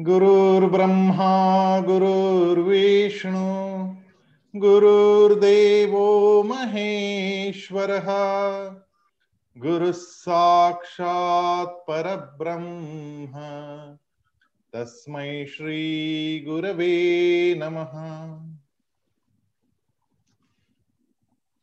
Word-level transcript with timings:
गुरुर्ब्रह्मा, 0.00 1.80
गुरुर्विष्णु, 1.80 3.36
गुरुर्देवो 4.56 6.42
महेश्वरः 6.42 8.04
गुरुः 9.56 9.92
साक्षात् 9.92 11.68
परब्रह्म। 11.68 13.32
तस्मै 14.72 15.46
श्री 15.46 16.40
गुरवे 16.40 17.54
नमः। 17.54 17.92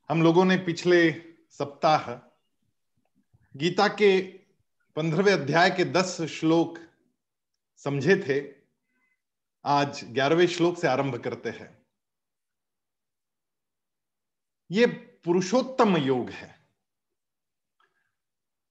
हम 0.10 0.24
लोगों 0.24 0.46
ने 0.46 0.58
पिछले 0.58 1.12
सप्ताह 1.50 2.30
गीता 3.58 3.88
के 3.88 4.22
पंद्रहवें 4.96 5.34
अध्याय 5.34 5.70
के 5.70 5.86
दस 5.86 6.22
श्लोक 6.22 6.80
समझे 7.84 8.16
थे, 8.16 8.56
आज 9.66 10.02
ग्यारहवें 10.04 10.48
श्लोक 10.48 10.78
से 10.78 10.88
आरंभ 10.88 11.24
करते 11.24 11.50
हैं। 11.50 11.86
ये 14.72 14.86
पुरुषोत्तम 15.26 15.98
योग 15.98 16.30
है। 16.30 16.68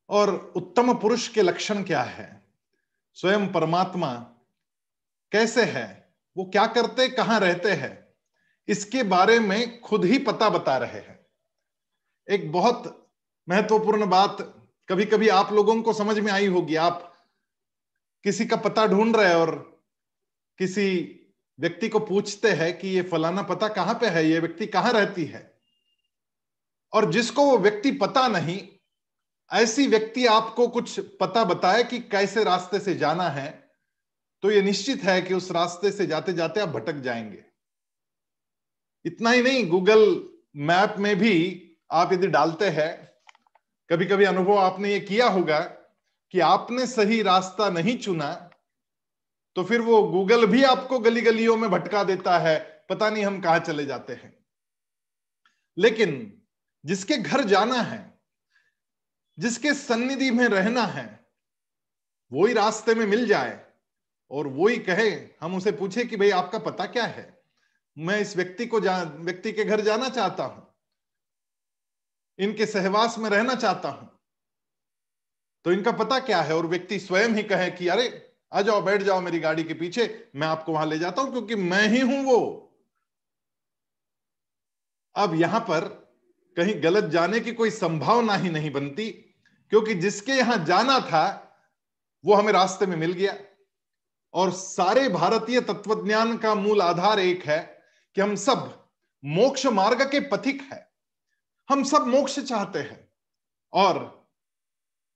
और 0.08 0.52
उत्तम 0.56 0.98
पुरुष 0.98 1.28
के 1.28 1.42
लक्षण 1.42 1.84
क्या 1.84 2.02
है? 2.02 2.42
स्वयं 3.14 3.52
परमात्मा 3.52 4.14
कैसे 5.32 5.64
है? 5.64 6.14
वो 6.36 6.44
क्या 6.44 6.66
करते, 6.66 7.08
कहाँ 7.08 7.40
रहते 7.40 7.72
हैं? 7.72 8.14
इसके 8.68 9.02
बारे 9.02 9.38
में 9.38 9.80
खुद 9.80 10.04
ही 10.04 10.18
पता 10.18 10.50
बता 10.50 10.78
रहे 10.78 11.00
हैं। 11.00 11.26
एक 12.30 12.52
बहुत 12.52 13.12
महत्वपूर्ण 13.48 14.06
बात 14.06 14.36
कभी 14.88 15.04
कभी 15.04 15.28
आप 15.28 15.52
लोगों 15.52 15.82
को 15.82 15.92
समझ 15.92 16.18
में 16.18 16.32
आई 16.32 16.46
होगी। 16.46 16.76
आप 16.76 17.08
किसी 18.24 18.46
का 18.46 18.56
पता 18.56 18.86
ढूंढ 18.86 19.16
रहे 19.16 19.34
और 19.34 19.80
किसी 20.58 21.18
व्यक्ति 21.60 21.88
को 21.88 21.98
पूछते 21.98 22.50
हैं 22.50 22.78
कि 22.78 22.88
ये 22.88 23.02
फलाना 23.02 23.42
पता 23.42 23.68
कहाँ 23.68 23.94
पे 23.94 24.06
है, 24.06 24.30
ये 24.30 24.38
व्यक्ति 24.38 24.66
कहाँ 24.66 24.92
रहती 24.92 25.24
है? 25.24 25.60
और 26.92 27.12
जिसको 27.12 27.44
वो 27.44 27.58
व्यक्ति 27.58 27.92
पता 27.92 28.28
नहीं, 28.28 28.68
ऐसी 29.52 29.86
व्यक्ति 29.86 30.26
आपको 30.26 30.68
कुछ 30.68 31.00
पता 31.00 31.44
बताए 31.44 31.84
कि 31.84 31.98
कैसे 31.98 32.44
रास्ते 32.44 32.78
से 32.78 32.94
जाना 32.94 33.28
है 33.28 33.70
तो 34.42 34.50
ये 34.50 34.62
निश्चित 34.62 35.02
है 35.02 35.22
कि 35.22 35.34
उस 35.34 35.50
रास्ते 35.50 35.90
से 35.92 36.06
जाते 36.06 36.32
जाते 36.32 36.60
आप 36.60 36.68
भटक 36.68 36.92
जाएँगे। 36.92 37.44
इतना 39.04 39.30
ही 39.30 39.42
नहीं 39.42 39.68
गूगल 39.68 40.28
मैप 40.56 40.94
में 40.98 41.16
भी 41.16 41.34
आप 41.92 42.12
यदि 42.12 42.26
डालते 42.26 42.68
हैं 42.68 43.12
कभी 43.90 44.06
कभी 44.06 44.24
अनुभव 44.24 44.58
आपने 44.58 44.92
ये 44.92 45.00
किया 45.00 45.28
होगा 45.28 45.76
कि 46.32 46.40
आपने 46.40 46.86
सही 46.86 47.22
रास्ता 47.22 47.68
नहीं 47.70 47.98
चुना 47.98 48.32
तो 49.56 49.64
फिर 49.64 49.80
वो 49.80 50.02
गूगल 50.02 50.46
भी 50.46 50.62
आपको 50.64 50.98
गली 50.98 51.20
गलियों 51.20 51.56
में 51.56 51.70
भटका 51.70 52.04
देता 52.04 52.38
है। 52.38 52.86
पता 52.90 53.10
नहीं 53.10 53.24
हम 53.24 53.40
कहा 53.40 53.58
चले 53.58 53.84
जाते 53.86 54.12
हैं। 54.12 54.46
लेकिन 55.78 56.42
जिसके 56.84 57.16
घर 57.16 57.44
जाना 57.44 57.80
है, 57.82 58.20
जिसके 59.38 59.74
सन्निधि 59.74 60.30
में 60.30 60.46
रहना 60.48 60.82
है 60.82 61.26
वो 62.32 62.46
ही 62.46 62.52
रास्ते 62.52 62.94
में 62.94 63.06
मिल 63.06 63.26
जाए 63.26 63.66
और 64.30 64.46
वो 64.46 64.68
ही 64.68 64.78
कहे, 64.78 65.10
हम 65.40 65.56
उसे 65.56 65.72
पूछे 65.72 66.04
कि 66.04 66.16
भाई 66.16 66.30
आपका 66.30 66.58
पता 66.58 66.86
क्या 66.86 67.04
है? 67.04 67.42
मैं 67.98 68.20
इस 68.20 68.36
व्यक्ति 68.36 68.66
को 68.66 68.80
जा, 68.80 69.02
व्यक्ति 69.02 69.52
के 69.52 69.64
घर 69.64 69.80
जाना 69.80 70.08
चाहता 70.08 70.44
हूँ। 70.44 70.66
इनके 72.38 72.66
सहवास 72.66 73.18
में 73.18 73.30
रहना 73.30 73.54
चाहता 73.54 73.88
हूँ। 73.88 74.11
तो 75.64 75.72
इनका 75.72 75.92
पता 75.92 76.18
क्या 76.18 76.42
है? 76.42 76.56
और 76.56 76.66
व्यक्ति 76.66 76.98
स्वयं 76.98 77.28
ही 77.28 77.42
कहे 77.42 77.70
कि, 77.70 77.88
अरे, 77.88 78.32
आ 78.52 78.62
जाओ, 78.62 78.82
बैठ 78.82 79.02
जाओ 79.02 79.20
मेरी 79.20 79.38
गाड़ी 79.38 79.64
के 79.64 79.74
पीछे, 79.74 80.30
मैं 80.36 80.46
आपको 80.46 80.72
वहाँ 80.72 80.86
ले 80.86 80.98
जाता 80.98 81.22
हूँ, 81.22 81.30
क्योंकि 81.30 81.54
मैं 81.54 81.88
ही 81.88 82.00
हूँ 82.00 82.24
वो। 82.24 82.58
अब 85.16 85.34
यहाँ 85.34 85.60
पर 85.60 85.80
कहीं 86.56 86.82
गलत 86.82 87.04
जाने 87.04 87.40
की 87.40 87.52
कोई 87.52 87.70
संभावना 87.70 88.34
ही 88.34 88.50
नहीं 88.50 88.72
बनती, 88.72 89.10
क्योंकि 89.70 89.94
जिसके 89.94 90.32
यहाँ 90.32 90.64
जाना 90.64 91.00
था, 91.00 91.56
वो 92.24 92.34
हमें 92.34 92.52
रास्ते 92.52 92.86
में 92.86 92.96
मिल 92.96 93.12
गया। 93.12 93.36
और 94.34 94.50
सारे 94.50 95.08
भारतीय 95.08 95.60
तत्वज्ञान 95.60 96.38
का 96.38 96.54
मूल 96.54 96.82
आधार 96.82 97.20
एक 97.20 97.42
है 97.42 97.82
कि 98.14 98.20
हम 98.20 98.34
सब 98.34 98.88
मोक्ष 99.24 99.66
मार्ग 99.66 100.10
के 100.10 100.20
पथिक 100.20 100.68
है। 100.72 100.92
हम 101.70 101.84
सब 101.84 102.06
मोक्ष 102.06 102.40
चाहते 102.40 102.78
हैं। 102.78 103.12
और 103.72 104.21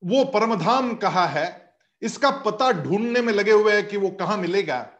वो 0.07 0.25
परमधाम 0.25 0.97
कहा 0.97 1.27
है? 1.27 1.77
इसका 2.03 2.31
पता 2.31 2.73
ढूँढने 2.73 3.21
में 3.21 3.33
लगे 3.33 3.53
हुए 3.53 3.77
हैं 3.77 3.89
कि 3.89 3.97
वो 3.97 4.11
कहाँ 4.11 4.37
मिलेगा। 4.37 4.93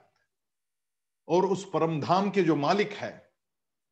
और 1.29 1.47
उस 1.47 1.71
परमधाम 1.75 2.31
के 2.31 2.43
जो 2.43 2.57
मालिक 2.57 2.93
है, 2.93 3.33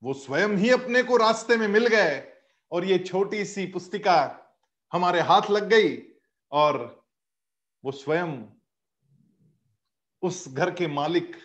वो 0.03 0.15
स्वयं 0.15 0.49
ही 0.49 0.71
अपने 0.71 1.03
को 1.03 1.17
रास्ते 1.17 1.57
में 1.57 1.69
मिल 1.69 1.87
गए। 1.87 2.33
और 2.73 2.85
ये 2.85 2.99
छोटी 2.99 3.45
सी 3.45 3.67
पुस्तिका 3.67 4.41
हमारे 4.93 5.21
हाथ 5.21 5.43
लग 5.51 5.69
गई 5.69 6.03
और 6.53 7.05
वो 7.85 7.93
स्वयं 7.93 8.45
उस 10.23 10.49
घर 10.49 10.71
के 10.71 10.87
मालिक 10.87 11.37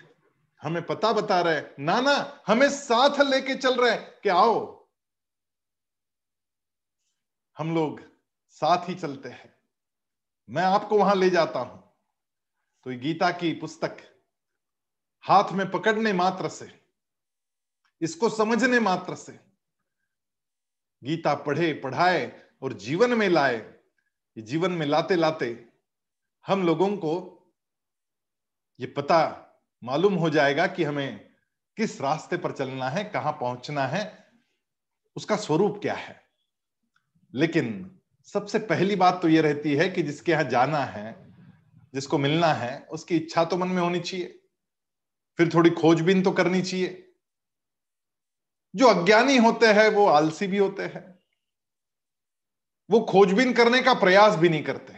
हमें 0.62 0.86
पता 0.86 1.14
बता 1.14 1.42
रहे 1.42 1.62
ना 1.80 2.02
ना 2.02 2.44
हमें 2.48 2.70
साथ 2.70 3.20
लेके 3.20 3.56
चल 3.56 3.82
रहे 3.82 3.98
कि 3.98 4.30
आओ। 4.30 4.88
हम 7.58 7.76
लोग 7.76 8.02
साथ 8.50 8.90
ही 8.90 8.96
चलते 8.96 9.30
हैं। 9.30 9.49
मैं 10.50 10.64
आपको 10.64 10.98
वहाँ 10.98 11.16
ले 11.16 11.30
जाता 11.30 11.60
हूँ। 11.60 11.78
तो 12.86 13.00
गीता 13.00 13.30
की 13.32 13.52
पुस्तक, 13.54 13.98
हाथ 15.24 15.52
में 15.52 15.70
पकड़ने 15.72 16.14
मात्र 16.14 16.50
से, 16.50 16.70
इसको 18.02 18.30
समझने 18.30 18.80
मात्र 18.80 19.16
से, 19.16 19.40
गीता 21.04 21.34
पढ़े, 21.36 21.74
पढ़ाए 21.74 22.32
और 22.62 22.74
जीवन 22.74 23.14
में 23.14 23.28
लाए। 23.30 23.76
जीवन 24.38 24.72
में 24.72 24.86
लाते 24.86 25.16
लाते 25.16 25.68
हम 26.46 26.64
लोगों 26.64 26.90
को 26.98 27.14
ये 28.80 28.88
पता 28.88 29.20
मालूम 29.84 30.14
हो 30.14 30.30
जाएगा 30.30 30.68
कि 30.68 30.84
हमें 30.84 31.30
किस 31.78 32.00
रास्ते 32.02 32.38
पर 32.38 32.52
चलना 32.52 32.90
है, 32.90 33.04
कहाँ 33.04 33.32
पहुँचना 33.34 33.88
है, 33.88 34.32
उसका 35.16 35.36
स्वरूप 35.36 35.80
क्या 35.82 35.94
है। 35.94 36.22
लेकिन 37.34 37.99
सबसे 38.34 38.60
पहली 38.60 38.96
बात 38.96 39.22
तो 39.22 39.28
ये 39.28 39.42
रहती 39.42 39.76
है 39.76 39.90
कि 39.90 40.04
जिसके 40.04 40.32
यहाँ 40.32 40.44
जाना 40.44 40.78
है, 40.78 41.36
जिसको 41.94 42.18
मिलना 42.18 42.48
है, 42.48 42.88
उसकी 42.92 43.16
इच्छा 43.16 43.46
तो 43.46 43.58
मन 43.58 43.68
में 43.68 43.82
होनी 43.82 44.00
चाहिए। 44.00 44.40
फिर 45.38 45.54
थोड़ी 45.54 45.70
खोजबीन 45.70 46.24
तो 46.24 46.32
करनी 46.32 46.62
चाहिए। 46.62 47.14
जो 48.76 48.88
अज्ञानी 48.88 49.38
होते 49.38 49.66
हैं, 49.66 49.90
वो 49.90 50.08
आलसी 50.08 50.48
भी 50.48 50.58
होते 50.58 50.84
हैं। 50.84 51.20
वो 52.90 53.00
खोजबीन 53.00 53.54
करने 53.54 53.82
का 53.82 53.94
प्रयास 53.94 54.36
भी 54.36 54.50
नहीं 54.50 54.64
करते। 54.64 54.94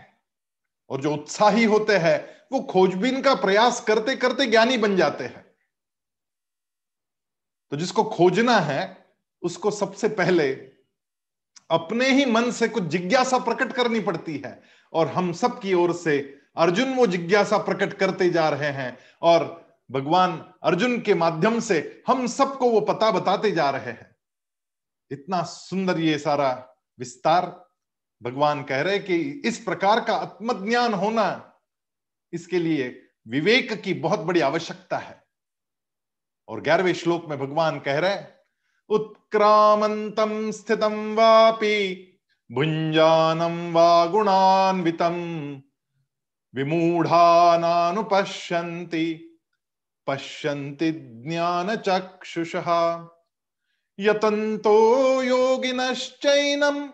और 0.90 1.02
जो 1.02 1.14
उत्साही 1.14 1.64
होते 1.64 1.98
हैं, 1.98 2.28
वो 2.52 2.62
खोजबीन 2.64 3.22
का 3.22 3.36
प्रयास 3.36 3.82
करते 3.82 4.16
करते 4.16 4.46
ज्ञानी 4.46 4.78
बन 4.78 4.98
जाते 4.98 5.24
हैं। 5.24 5.46
तो 7.72 7.78
जिसको 7.78 8.04
खोजना 8.04 8.60
है, 8.60 9.06
उसको 9.42 9.72
सबसे 9.72 10.10
पहले 10.10 10.71
अपने 11.72 12.10
ही 12.10 12.26
मन 12.26 12.52
से 12.52 12.68
कुछ 12.68 12.84
जिज्ञासा 12.84 13.38
प्रकट 13.38 13.74
करनी 13.74 14.00
पड़ती 14.00 14.38
है 14.38 14.62
और 14.94 15.08
हम 15.08 15.32
सब 15.34 15.60
की 15.60 15.74
ओर 15.74 15.94
से 15.94 16.20
अर्जुन 16.58 16.94
वो 16.94 17.08
जिज्ञासा 17.08 17.58
प्रकट 17.58 17.94
करते 17.94 18.30
जा 18.30 18.50
रहे 18.50 18.72
हैं 18.72 18.98
और 19.22 19.44
भगवान 19.92 20.54
अर्जुन 20.64 21.02
के 21.02 21.14
माध्यम 21.14 21.60
से 21.60 22.04
हम 22.08 22.28
सबको 22.28 22.70
वो 22.70 22.82
पता 22.82 23.12
बताते 23.12 23.52
जा 23.52 23.70
रहे 23.70 23.92
हैं। 23.92 24.16
इतना 25.12 25.44
सुंदर 25.44 26.00
ये 26.00 26.18
सारा 26.18 26.76
विस्तार 27.00 27.66
भगवान 28.22 28.64
कह 28.64 28.82
रहे 28.82 29.00
कि 29.00 29.18
इस 29.46 29.60
प्रकार 29.60 30.00
का 30.00 30.16
आत्मज्ञान 30.16 30.94
होना 30.94 31.54
इसके 32.34 32.60
लिए 32.60 33.04
विवेक 33.28 33.74
की 33.82 33.94
बहुत 33.94 34.20
बड़ी 34.20 34.40
आवश्यकता 34.40 34.98
है। 34.98 35.24
और 36.48 36.62
ग्यारहवें 36.62 36.94
श्लोक 36.94 37.26
में 37.30 37.40
भगवान 37.40 37.80
कह 37.80 38.00
रहे 38.00 38.41
उत्क्रामन्तं 38.92 40.52
स्थितं 40.52 41.16
वापि 41.16 42.08
भुञ्जानं 42.52 43.74
वा 43.74 44.06
गुणान्वितं। 44.06 45.58
विमूढानानुपश्यन्ति, 46.56 49.40
पश्यन्ति 50.08 51.22
ज्ञानचक्षुषः। 51.26 53.00
यतन्तो 54.00 55.24
योगिनश्चैनं 55.24 56.88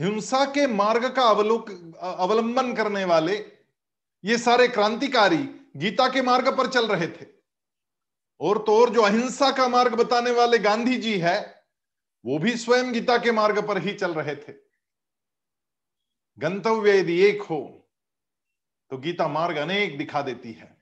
हिंसा 0.00 0.44
के 0.44 0.66
मार्ग 0.66 1.06
का 1.16 1.22
अवलोक, 1.22 1.70
अवलंबन 2.00 2.74
करने 2.74 3.04
वाले 3.04 3.36
ये 4.24 4.38
सारे 4.38 4.66
क्रांतिकारी 4.68 5.42
गीता 5.76 6.08
के 6.08 6.22
मार्ग 6.22 6.48
पर 6.58 6.66
चल 6.66 6.88
रहे 6.88 7.06
थे। 7.06 7.26
और 8.40 8.58
तो 8.58 8.76
और 8.80 8.90
जो 8.90 9.02
अहिंसा 9.02 9.50
का 9.50 9.68
मार्ग 9.68 9.94
बताने 9.94 10.30
वाले 10.30 10.58
गांधी 10.58 10.96
जी 10.96 11.18
है, 11.18 11.38
वो 12.24 12.38
भी 12.38 12.56
स्वयं 12.56 12.92
गीता 12.92 13.18
के 13.18 13.32
मार्ग 13.32 13.66
पर 13.68 13.78
ही 13.78 13.94
चल 13.94 14.14
रहे 14.14 14.36
थे। 14.36 14.63
गंतव्य 16.38 16.98
यदि 16.98 17.20
एक 17.22 17.42
हो 17.42 17.60
तो 18.90 18.98
गीता 18.98 19.28
मार्ग 19.28 19.56
अनेक 19.56 19.98
दिखा 19.98 20.22
देती 20.22 20.52
है। 20.52 20.76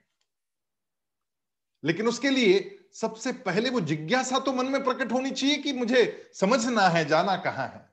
लेकिन 1.84 2.08
उसके 2.08 2.30
लिए 2.30 2.78
सबसे 2.94 3.32
पहले 3.32 3.70
वो 3.70 3.80
जिज्ञासा 3.80 4.38
तो 4.38 4.52
मन 4.52 4.66
में 4.66 4.84
प्रकट 4.84 5.12
होनी 5.12 5.30
चाहिए 5.30 5.56
कि 5.56 5.72
मुझे 5.72 6.30
समझना 6.34 6.88
है, 6.88 7.04
जाना 7.04 7.36
कहाँ 7.36 7.66
है। 7.68 7.88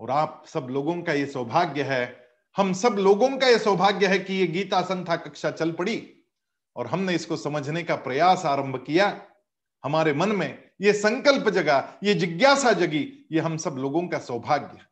और 0.00 0.10
आप 0.10 0.44
सब 0.46 0.66
लोगों 0.70 1.02
का 1.02 1.12
ये 1.12 1.26
सौभाग्य 1.26 1.82
है, 1.82 2.30
हम 2.56 2.72
सब 2.72 2.96
लोगों 2.98 3.28
का 3.38 3.46
यह 3.46 3.58
सौभाग्य 3.58 4.06
है 4.06 4.18
कि 4.18 4.34
ये 4.34 4.46
गीता 4.46 4.82
संथा 4.82 5.16
कक्षा 5.16 5.50
चल 5.50 5.72
पड़ी 5.72 6.24
और 6.76 6.86
हमने 6.86 7.14
इसको 7.14 7.36
समझने 7.36 7.82
का 7.82 7.96
प्रयास 7.96 8.44
आरंभ 8.44 8.76
किया। 8.86 9.26
हमारे 9.84 10.12
मन 10.12 10.32
में 10.32 10.70
ये 10.80 10.92
संकल्प 10.92 11.48
जगा, 11.48 11.98
ये 12.04 12.14
जिज्ञासा 12.14 12.72
जगी, 12.72 13.26
ये 13.32 13.40
हम 13.40 13.56
सब 13.56 13.76
लोगों 13.78 14.08
का 14.08 14.18
सौभाग्य। 14.18 14.86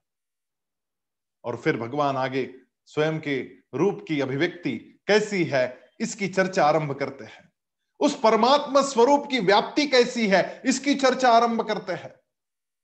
और 1.45 1.57
फिर 1.57 1.77
भगवान 1.77 2.17
आगे 2.17 2.55
स्वयं 2.87 3.21
के 3.21 3.43
रूप 3.75 4.05
की 4.09 4.21
अभिव्यक्ति 4.21 5.03
कैसी 5.07 5.45
है, 5.45 5.81
इसकी 6.01 6.29
चर्चा 6.29 6.65
आरंभ 6.65 6.93
करते 6.93 7.25
हैं। 7.25 7.53
उस 8.01 8.21
परमात्मा 8.21 8.83
स्वरूप 8.83 9.27
की 9.31 9.39
व्याप्ति 9.39 9.87
कैसी 9.87 10.27
है, 10.29 10.63
इसकी 10.65 10.95
चर्चा 10.95 11.31
आरंभ 11.31 11.69
करते 11.69 11.93
हैं। 11.93 12.15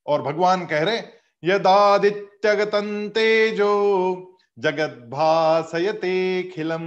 और 0.06 0.22
भगवान 0.22 0.66
कह 0.66 0.82
रहे 0.82 1.02
यदादित्यगतं 1.44 3.08
तेजो 3.08 4.38
जगद 4.58 5.10
भाषयते 5.10 6.42
खिलम, 6.42 6.84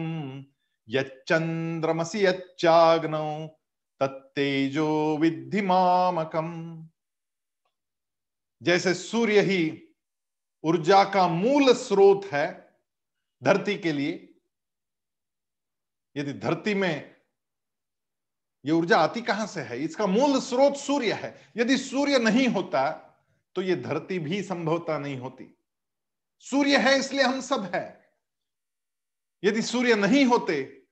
यच्चंद्रमसि 0.89 2.25
यच्चाग्नौ, 2.25 3.48
तत्तेजो 4.00 5.18
विद्धि 5.18 5.62
मामकम। 5.62 6.50
जैसे 8.62 8.94
सूर्य 8.94 9.42
ही 9.42 9.89
ऊर्जा 10.64 11.04
का 11.04 11.28
मूल 11.28 11.74
स्रोत 11.74 12.26
है 12.26 12.48
धरती 13.44 13.78
के 13.78 13.92
लिए। 13.92 14.26
यदि 16.16 16.34
धरती 16.34 16.74
में 16.74 17.16
यह 18.66 18.74
ऊर्जा 18.74 18.98
आती 18.98 19.22
कहाँ 19.22 19.46
से 19.48 19.62
है? 19.62 19.80
इसका 19.80 20.08
मूल 20.08 20.40
स्रोत 20.40 20.78
सूर्य 20.78 21.14
है। 21.14 21.52
यदि 21.58 21.78
सूर्य 21.78 22.20
नहीं 22.20 22.48
होता 22.48 22.90
तो 23.56 23.62
यह 23.62 23.82
धरती 23.82 24.20
भी 24.20 24.42
संभवता 24.44 24.98
नहीं 25.00 25.18
होती। 25.18 25.56
सूर्य 26.40 26.78
है 26.78 26.98
इसलिए 27.00 27.24
हम 27.24 27.40
सब 27.42 27.72
है। 27.76 28.14
यदि 29.44 29.62
सूर्य 29.62 29.96
नहीं 29.96 30.26
होते, 30.26 30.88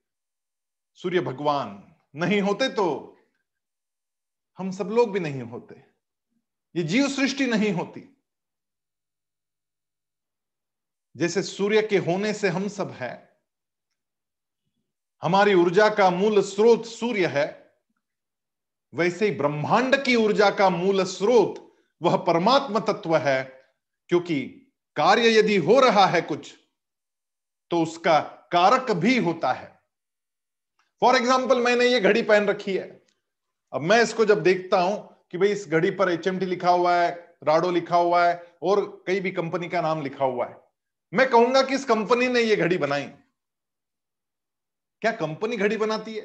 सूर्य 0.93 1.21
भगवान 1.21 1.95
नहीं 2.15 2.41
होते 2.41 2.69
तो 2.69 3.17
हम 4.59 4.71
सब 4.71 4.89
लोग 4.89 5.11
भी 5.11 5.19
नहीं 5.19 5.41
होते। 5.41 5.83
ये 6.75 6.83
जीव 6.83 7.07
सृष्टि 7.09 7.45
नहीं 7.45 7.71
होती। 7.73 8.16
जैसे 11.17 11.41
सूर्य 11.43 11.81
के 11.81 11.97
होने 11.99 12.33
से 12.33 12.47
हम 12.49 12.67
सब 12.67 12.91
है। 12.91 13.11
हमारी 15.23 15.53
ऊर्जा 15.53 15.87
का 15.89 16.09
मूल 16.09 16.41
स्रोत 16.43 16.85
सूर्य 16.85 17.27
है। 17.27 17.45
वैसे 18.93 19.25
ही 19.25 19.31
ब्रह्मांड 19.31 19.95
की 20.03 20.15
ऊर्जा 20.15 20.49
का 20.51 20.69
मूल 20.69 21.03
स्रोत 21.05 21.63
वह 22.01 22.15
परमात्मा 22.17 22.79
तत्व 22.81 23.15
है, 23.17 23.43
क्योंकि 24.09 24.39
कार्य 24.95 25.29
यदि 25.29 25.55
हो 25.57 25.79
रहा 25.79 26.05
है 26.05 26.21
कुछ 26.23 26.53
तो 27.71 27.81
उसका 27.81 28.19
कारक 28.51 28.91
भी 28.93 29.17
होता 29.19 29.51
है। 29.53 29.71
फॉर 31.01 31.15
एग्ज़ाम्पल 31.15 31.61
मैंने 31.61 31.85
ये 31.85 31.99
घड़ी 31.99 32.21
पहन 32.21 32.47
रखी 32.47 32.75
है। 32.75 32.87
अब 33.73 33.81
मैं 33.81 34.01
इसको 34.01 34.25
जब 34.25 34.43
देखता 34.43 34.81
हूँ 34.81 34.97
कि 35.31 35.37
भाई 35.37 35.49
इस 35.49 35.67
घड़ी 35.69 35.91
पर 35.91 36.11
एचएमटी 36.11 36.45
लिखा 36.45 36.69
हुआ 36.69 36.95
है 36.95 37.09
राडो 37.43 37.71
लिखा 37.71 37.97
हुआ 37.97 38.25
है, 38.25 38.41
और 38.63 39.03
कई 39.07 39.19
भी 39.19 39.31
कंपनी 39.31 39.69
का 39.69 39.81
नाम 39.81 40.01
लिखा 40.01 40.25
हुआ 40.25 40.45
है 40.45 40.55
मैं 41.13 41.29
कहूँगा 41.29 41.61
कि 41.61 41.75
इस 41.75 41.85
कंपनी 41.85 42.27
ने 42.27 42.41
ये 42.41 42.55
घड़ी 42.55 42.77
बनाई। 42.77 43.03
क्या 45.01 45.11
कंपनी 45.11 45.57
घड़ी 45.57 45.77
बनाती 45.77 46.13
है? 46.13 46.21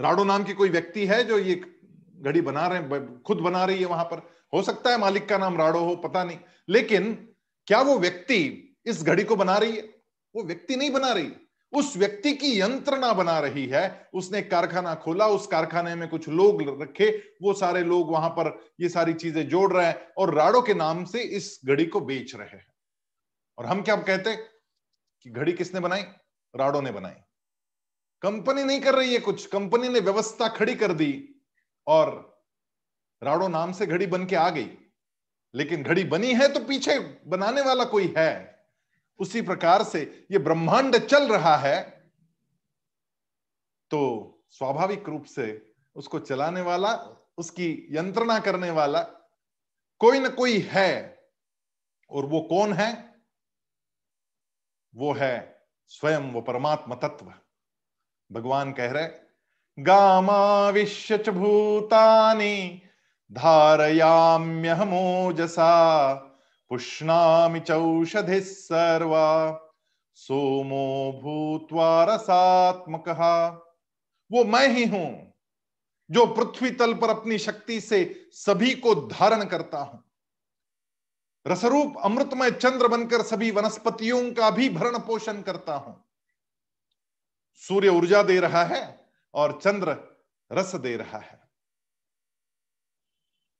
राडो 0.00 0.24
नाम 0.24 0.44
की 0.44 0.52
कोई 0.52 0.68
व्यक्ति 0.68 1.06
है 1.06 1.24
जो 1.24 1.38
ये 1.38 1.54
घड़ी 2.16 2.40
बना 2.40 2.66
रहे 2.66 2.78
हैं 2.78 3.22
खुद 3.22 3.38
बना 3.38 3.64
रही 3.64 3.80
है 3.80 3.86
वहाँ 3.86 4.04
पर? 4.04 4.34
हो 4.54 4.62
सकता 4.62 4.90
है 4.90 4.98
मालिक 4.98 5.28
का 5.28 5.38
नाम 5.38 5.56
राडो 5.56 5.78
हो, 5.78 5.96
पता 5.96 6.24
नहीं। 6.24 6.38
लेकिन 6.68 7.34
क्या 7.66 7.80
वो 7.80 7.98
व्यक्ति 7.98 8.76
इस 8.86 9.02
घड़ी 9.02 9.24
को 9.24 9.36
बना 9.36 9.56
रही 9.58 9.76
है? 9.76 9.82
वो 10.34 10.44
व्यक्ति 10.44 10.76
नहीं 10.76 10.90
बना 10.90 11.12
रही। 11.12 11.32
उस 11.72 11.96
व्यक्ति 11.96 12.32
की 12.32 12.60
यंत्रणा 12.60 13.12
बना 13.12 13.38
रही 13.40 13.66
है। 13.66 14.08
उसने 14.14 14.42
कारखाना 14.42 14.94
खोला, 14.94 15.26
उस 15.26 15.46
कारखाने 15.46 15.94
में 15.94 16.08
कुछ 16.08 16.28
लोग 16.28 16.82
रखे, 16.82 17.10
वो 17.42 17.54
सारे 17.54 17.84
लोग 17.84 18.10
वहाँ 18.10 18.30
पर 18.30 18.72
ये 18.80 18.88
सारी 18.88 19.14
चीज़ें 19.14 19.48
जोड़ 19.48 19.72
रहे 19.72 19.86
हैं 19.86 20.08
और 20.18 20.34
राडो 20.34 20.62
के 20.62 20.74
नाम 20.74 21.04
से 21.04 21.22
इस 21.22 21.60
घड़ी 21.64 21.86
को 21.86 22.00
बेच 22.00 22.34
रहे 22.34 22.48
हैं। 22.48 22.73
और 23.58 23.66
हम 23.66 23.82
क्या 23.82 23.96
कहते 23.96 24.36
कि 25.22 25.30
घड़ी 25.30 25.52
किसने 25.52 25.80
बनाई? 25.80 26.02
राडो 26.56 26.80
ने 26.80 26.90
बनाई। 26.90 27.14
कंपनी 28.22 28.64
नहीं 28.64 28.80
कर 28.80 28.94
रही 28.94 29.14
है 29.14 29.20
कुछ। 29.20 29.46
कंपनी 29.46 29.88
ने 29.88 30.00
व्यवस्था 30.00 30.48
खड़ी 30.48 30.74
कर 30.74 30.92
दी 30.92 31.34
और 31.86 32.34
राडो 33.22 33.48
नाम 33.48 33.72
से 33.72 33.86
घड़ी 33.86 34.06
बन 34.06 34.26
के 34.26 34.36
आ 34.36 34.50
गई। 34.50 34.78
लेकिन 35.54 35.82
घड़ी 35.82 36.04
बनी 36.04 36.34
है 36.34 36.52
तो 36.52 36.60
पीछे 36.60 37.20
बनाने 37.26 37.60
वाला 37.60 37.84
कोई 37.84 38.14
है। 38.18 38.66
उसी 39.18 39.42
प्रकार 39.42 39.84
से 39.84 40.26
ये 40.30 40.38
ब्रह्मांड 40.38 40.96
चल 40.96 41.32
रहा 41.32 41.56
है। 41.56 42.10
तो 43.90 44.30
स्वाभाविक 44.50 45.08
रूप 45.08 45.24
से 45.24 45.74
उसको 45.94 46.18
चलाने 46.18 46.60
वाला, 46.60 46.94
उसकी 47.38 47.86
यंत्रणा 47.90 48.38
करने 48.38 48.70
वाला 48.70 49.02
कोई 49.98 50.18
ना 50.18 50.28
कोई 50.28 50.58
है। 50.58 51.24
और 52.10 52.26
वो 52.26 52.40
कौन 52.40 52.72
है? 52.72 53.13
वो 54.94 55.12
है 55.12 55.60
स्वयं, 55.88 56.32
वो 56.32 56.40
परमात्म 56.40 56.94
तत्व। 56.94 57.32
भगवान 58.30 58.72
कह 58.72 58.90
रहे, 58.90 59.08
गामा 59.78 60.68
विश्व 60.68 61.32
भूतानी 61.32 62.82
धारयाम्यहमोजसा 63.32 64.54
पुष्णामि 66.70 67.60
चौषधि 67.60 68.40
सर्वा, 68.40 69.60
सोमो 70.14 71.12
भूत्वा 71.22 72.04
रसात्मक। 72.04 73.08
वो 74.30 74.44
मैं 74.44 74.68
ही 74.68 74.84
हूँ, 74.84 75.34
जो 76.10 76.26
पृथ्वी 76.26 76.70
तल 76.70 76.94
पर 76.94 77.10
अपनी 77.10 77.38
शक्ति 77.38 77.80
से 77.80 78.28
सभी 78.32 78.74
को 78.74 78.94
धारण 78.94 79.44
करता 79.44 79.78
हूँ। 79.78 80.03
रसरूप 81.46 81.94
अमृतमय 82.04 82.50
चंद्र 82.50 82.88
बनकर 82.88 83.22
सभी 83.22 83.50
वनस्पतियों 83.50 84.32
का 84.34 84.50
भी 84.50 84.68
भरण 84.68 84.98
पोषण 84.98 85.42
करता 85.42 85.74
हूँ। 85.74 86.04
सूर्य 87.54 87.88
ऊर्जा 87.88 88.22
दे 88.22 88.40
रहा 88.40 88.64
है 88.64 89.10
और 89.34 89.60
चंद्र 89.62 89.96
रस 90.52 90.74
दे 90.74 90.96
रहा 90.96 91.18
है। 91.18 91.42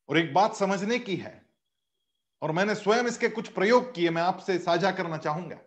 और 0.08 0.18
एक 0.18 0.32
बात 0.34 0.54
समझने 0.54 0.98
की 0.98 1.16
है, 1.16 1.46
और 2.42 2.52
मैंने 2.52 2.74
स्वयं 2.74 3.04
इसके 3.04 3.28
कुछ 3.28 3.48
प्रयोग 3.48 3.94
किए, 3.94 4.10
मैं 4.10 4.22
आपसे 4.22 4.58
साझा 4.58 4.90
करना 4.90 5.16
चाहूँगा। 5.16 5.58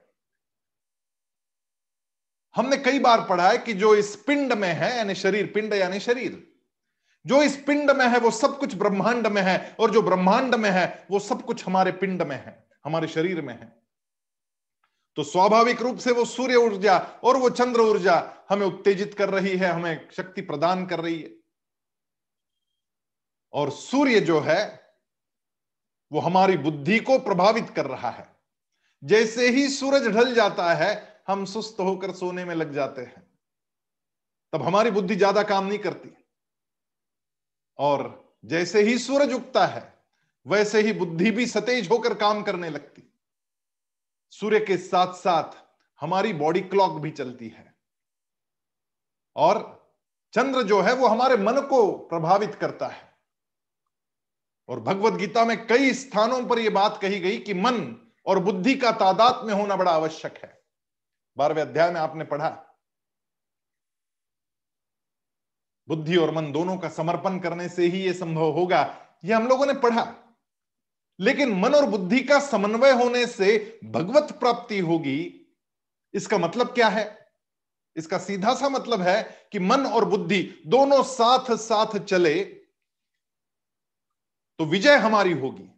हमने 2.56 2.78
कई 2.78 3.00
बार 3.00 3.26
पढ़ा 3.30 3.50
है 3.50 3.58
कि 3.58 3.74
जो 3.74 3.96
इस 3.96 4.16
पिंड 4.16 4.54
में 4.54 4.74
है, 4.74 4.96
यानी 4.98 5.16
शरीर, 5.16 5.52
पिंड 5.54 5.74
यानी 5.74 6.00
शरीर 6.00 6.47
जो 7.26 7.44
इस 7.44 7.58
पिंड 7.58 7.92
में 7.92 8.08
है, 8.08 8.20
वो 8.20 8.32
सब 8.32 8.60
कुछ 8.60 8.76
ब्रह्मांड 8.76 9.28
में 9.28 9.42
है 9.42 9.76
और 9.80 9.92
जो 9.92 10.02
ब्रह्मांड 10.02 10.56
में 10.56 10.70
है, 10.70 11.08
वो 11.12 11.20
सब 11.20 11.42
कुछ 11.42 11.66
हमारे 11.66 11.92
पिंड 11.92 12.22
में 12.22 12.36
है, 12.36 12.68
हमारे 12.86 13.08
शरीर 13.08 13.42
में 13.42 13.54
है। 13.54 13.76
तो 15.16 15.24
स्वाभाविक 15.24 15.82
रूप 15.82 15.98
से 15.98 16.12
वो 16.12 16.26
सूर्य 16.26 16.56
ऊर्जा 16.56 16.98
और 17.24 17.38
वो 17.38 17.50
चंद्र 17.50 17.82
ऊर्जा 17.82 18.34
हमें 18.50 18.66
उत्तेजित 18.68 19.14
कर 19.14 19.30
रही 19.30 19.58
है, 19.58 19.72
हमें 19.72 20.10
शक्ति 20.12 20.42
प्रदान 20.42 20.86
कर 20.86 21.00
रही 21.00 21.22
है। 21.22 21.36
और 23.54 23.72
सूर्य 23.72 24.20
जो 24.20 24.40
है, 24.40 24.88
वो 26.12 26.20
हमारी 26.20 26.58
बुद्धि 26.58 27.00
को 27.00 27.20
प्रभावित 27.20 27.70
कर 27.70 27.86
रहा 27.86 28.10
है। 28.10 28.36
जैसे 29.04 29.50
ही 29.50 29.70
सूरज 29.70 30.08
ढल 30.08 30.34
जाता 30.34 30.74
है, 30.74 31.22
हम 31.28 31.46
सुस्त 31.46 31.80
होकर 31.80 32.12
सोने 32.12 32.46
में 32.46 32.56
लग 32.56 32.74
जाते 32.74 33.02
हैं। 33.02 33.28
तब 34.54 34.62
हमारी 34.62 34.92
बुद्धि 34.92 35.16
ज़्यादा 35.16 35.44
काम 35.44 35.66
नहीं 35.66 35.80
करती। 35.80 36.17
और 37.80 38.32
जैसे 38.46 38.82
ही 38.82 38.98
सूरज 38.98 39.34
उगता 39.34 39.66
है, 39.66 39.94
वैसे 40.48 40.82
ही 40.82 40.94
बुद्धि 40.94 41.32
भी 41.32 41.48
सतेज 41.48 41.90
होकर 41.90 42.14
काम 42.14 42.44
करने 42.44 42.70
लगती। 42.70 43.14
सूर्य 44.30 44.60
के 44.60 44.78
साथ 44.78 45.14
साथ 45.14 45.64
हमारी 46.02 46.34
बॉडी 46.34 46.62
क्लॉक 46.62 46.92
भी 46.92 47.12
चलती 47.12 47.48
है। 47.50 47.76
और 49.36 49.78
चंद्र 50.34 50.64
जो 50.64 50.82
है, 50.82 50.94
वो 50.94 51.08
हमारे 51.08 51.38
मन 51.38 51.62
को 51.62 51.92
प्रभावित 51.92 52.56
करता 52.56 52.88
है। 52.88 53.18
और 54.70 54.80
भगवत 54.80 55.14
गीता 55.14 55.46
में 55.46 55.68
कई 55.68 55.94
स्थानों 55.94 56.46
पर 56.46 56.60
यह 56.60 56.70
बात 56.70 57.00
कही 57.02 57.20
गई 57.20 57.38
कि 57.38 57.54
मन 57.54 58.08
और 58.26 58.40
बुद्धि 58.40 58.76
का 58.76 58.92
तादाद 58.92 59.46
में 59.46 59.54
होना 59.54 59.76
बड़ा 59.76 59.92
आवश्यक 59.92 60.38
है। 60.44 60.62
बारहवें 61.38 61.62
अध्याय 61.62 61.92
में 61.92 62.02
आपने 62.02 62.24
पढ़ा 62.24 62.67
बुद्धि 65.88 66.16
और 66.16 66.32
मन 66.32 66.52
दोनों 66.52 66.78
का 66.78 66.90
समर्पण 66.90 67.40
करने 67.40 67.70
से 67.70 67.88
ही 67.88 68.04
यह 68.04 68.14
संभव 68.14 68.52
होगा। 68.52 68.82
यह 69.26 69.38
हम 69.38 69.48
लोगों 69.48 69.66
ने 69.66 69.74
पढ़ा। 69.74 70.14
लेकिन 71.20 71.50
मन 71.50 71.76
और 71.76 71.86
बुद्धि 71.86 72.20
का 72.20 72.40
समन्वय 72.40 72.92
होने 72.92 73.26
से 73.28 73.80
भगवत 73.86 74.32
प्राप्ति 74.32 74.80
होगी। 74.80 75.48
इसका 76.14 76.38
मतलब 76.38 76.68
क्या 76.68 76.88
है? 76.88 77.28
इसका 77.96 78.18
सीधा 78.18 78.54
सा 78.56 78.70
मतलब 78.70 79.02
है 79.02 79.48
कि 79.52 79.60
मन 79.60 79.86
और 79.86 80.06
बुद्धि 80.06 80.42
दोनों 80.68 81.04
साथ 81.04 81.56
साथ 81.58 81.98
चले 82.00 82.44
तो 84.60 84.66
विजय 84.66 84.96
हमारी 84.96 85.34
होगी। 85.34 85.70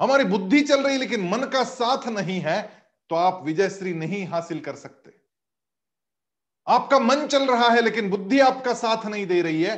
हमारी 0.00 0.24
बुद्धि 0.24 0.60
चल 0.60 0.82
रही 0.82 0.98
लेकिन 0.98 1.28
मन 1.28 1.44
का 1.44 1.64
साथ 1.64 2.08
नहीं 2.08 2.40
है 2.40 2.60
तो 3.10 3.16
आप 3.16 3.42
विजयश्री 3.44 3.94
नहीं 3.94 4.26
हासिल 4.26 4.60
कर 4.60 4.76
सकते। 4.76 5.19
आपका 6.70 6.98
मन 6.98 7.26
चल 7.26 7.46
रहा 7.46 7.68
है, 7.68 7.80
लेकिन 7.80 8.10
बुद्धि 8.10 8.40
आपका 8.40 8.74
साथ 8.74 9.06
नहीं 9.06 9.26
दे 9.26 9.40
रही 9.42 9.62
है, 9.62 9.76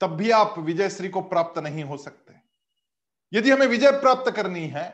तब 0.00 0.10
भी 0.10 0.30
आप 0.30 0.54
विजयश्री 0.58 1.08
को 1.08 1.20
प्राप्त 1.20 1.58
नहीं 1.58 1.84
हो 1.84 1.96
सकते। 1.96 2.34
यदि 3.32 3.50
हमें 3.50 3.66
विजय 3.66 3.90
प्राप्त 3.92 4.30
करनी 4.30 4.66
है, 4.68 4.86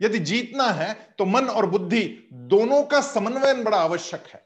यदि 0.00 0.18
जीतना 0.18 0.64
है 0.64 1.14
तो 1.18 1.24
मन 1.24 1.48
और 1.48 1.66
बुद्धि 1.66 2.28
दोनों 2.32 2.82
का 2.82 3.00
समन्वयन 3.00 3.62
बड़ा 3.64 3.78
आवश्यक 3.78 4.24
है। 4.26 4.44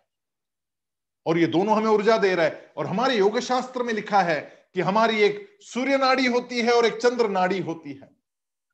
और 1.27 1.39
ये 1.39 1.47
दोनों 1.47 1.77
हमें 1.77 1.91
ऊर्जा 1.91 2.17
दे 2.19 2.35
रहा 2.35 2.47
है। 2.47 2.73
और 2.77 2.87
हमारे 2.87 3.17
योग 3.17 3.39
शास्त्र 3.41 3.83
में 3.83 3.93
लिखा 3.95 4.21
है 4.23 4.41
कि 4.75 4.81
हमारी 4.81 5.21
एक 5.23 5.59
सूर्य 5.63 5.97
नाड़ी 5.99 6.27
होती 6.27 6.61
है 6.61 6.73
और 6.73 6.87
एक 6.87 6.97
चंद्र 6.97 7.29
नाड़ी 7.29 7.61
होती 7.61 7.93
है। 7.93 8.11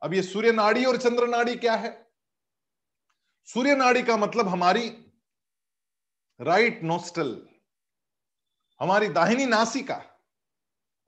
अब 0.02 0.14
ये 0.14 0.22
सूर्य 0.22 0.52
नाड़ी 0.52 0.84
और 0.84 0.96
चंद्र 0.96 1.26
नाड़ी 1.26 1.56
क्या 1.56 1.74
है? 1.74 2.06
सूर्य 3.48 3.74
नाड़ी 3.76 4.02
का 4.02 4.16
मतलब 4.16 4.48
हमारी 4.48 4.88
राइट 6.40 6.80
नोस्टल 6.82 7.36
हमारी 8.80 9.08
दाहिनी 9.08 9.46
नासिका 9.46 10.02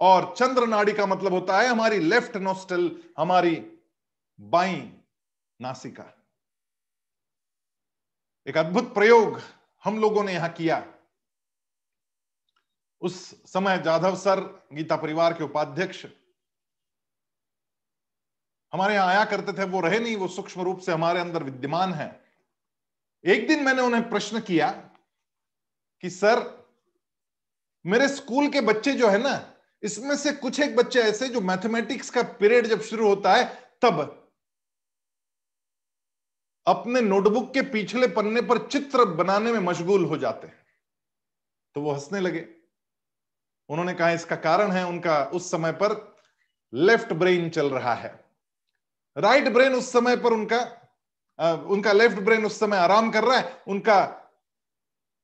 और 0.01 0.35
चंद्र 0.39 0.67
नाड़ी 0.67 0.93
का 0.93 1.07
मतलब 1.07 1.33
होता 1.33 1.61
है 1.61 1.69
हमारी 1.69 1.99
लेफ़्ट 1.99 2.37
नोस्टल, 2.37 2.91
हमारी 3.19 3.55
बाई 4.41 4.77
नासिका। 5.61 6.05
एक 8.47 8.57
अद्भुत 8.57 8.95
प्रयोग 8.95 9.41
हम 9.85 9.99
लोगों 10.01 10.25
ने 10.25 10.33
यहाँ 10.33 10.49
किया। 10.53 10.85
उस 13.03 13.17
समय 13.53 13.79
जाधव 13.79 14.17
सर, 14.17 14.41
गीता 14.73 14.97
परिवार 14.97 15.33
के 15.33 15.45
उपाध्यक्ष, 15.45 16.07
हमारे 18.73 18.95
यहाँ 18.95 19.09
आया 19.09 19.25
करते 19.25 19.53
थे, 19.53 19.65
वो 19.65 19.81
रहे 19.81 19.99
नहीं, 19.99 20.17
वो 20.17 20.29
सूक्ष्म 20.29 20.63
रूप 20.63 20.79
से 20.79 20.93
हमारे 20.93 21.21
अंदर 21.21 21.43
विद्यमान 21.43 21.93
है। 21.95 22.09
एक 23.25 23.47
दिन 23.49 23.65
मैंने 23.65 23.83
उन्हें 23.83 24.09
प्रश्न 24.11 24.41
किया 24.41 24.71
कि, 26.03 26.11
सर 26.11 26.58
मेरे 27.85 28.09
स्कूल 28.09 28.49
के 28.49 28.61
बच्चे 28.61 28.93
जो 28.93 29.09
है 29.09 29.19
ना 29.19 29.41
इसमें 29.83 30.17
से 30.17 30.33
कुछ 30.33 30.61
एक 30.61 30.77
बच्चे 30.77 31.01
ऐसे 31.01 31.29
जो 31.29 31.41
मैथमेटिक्स 31.41 32.11
का 32.11 32.23
पीरियड 32.41 32.67
जब 32.67 32.81
शुरू 32.83 33.09
होता 33.09 33.35
है 33.35 33.45
तब 33.83 34.01
अपने 36.67 37.01
नोटबुक 37.01 37.53
के 37.55 37.63
पिछले 37.71 38.07
पन्ने 38.09 38.41
पर 38.43 38.59
चित्र 38.69 39.05
बनाने 39.05 39.53
में 39.53 39.59
मशगूल 39.61 40.05
हो 40.05 40.17
जाते 40.17 40.47
हैं। 40.47 40.57
तो 41.75 41.81
वो 41.81 41.93
हंसने 41.93 42.21
लगे। 42.21 42.47
उन्होंने 43.69 43.95
कहा 43.95 44.11
इसका 44.11 44.37
कारण 44.37 44.71
है 44.73 44.85
उनका 44.87 45.23
उस 45.25 45.51
समय 45.51 45.73
पर 45.73 45.95
लेफ़्ट 46.73 47.13
ब्रेन 47.13 47.49
चल 47.51 47.71
रहा 47.71 47.95
है। 47.95 48.13
राइट 49.17 49.49
ब्रेन 49.49 49.75
उस 49.75 49.93
समय 49.93 50.17
पर 50.17 50.33
उनका 50.33 50.59
आ, 51.39 51.53
उनका 51.53 51.93
लेफ़्ट 51.93 52.19
ब्रेन 52.19 52.45
उस 52.47 52.59
समय 52.61 52.77
आराम 52.77 53.11
कर 53.11 53.25
रहा 53.25 53.39
है 53.39 53.63
उनका 53.69 54.01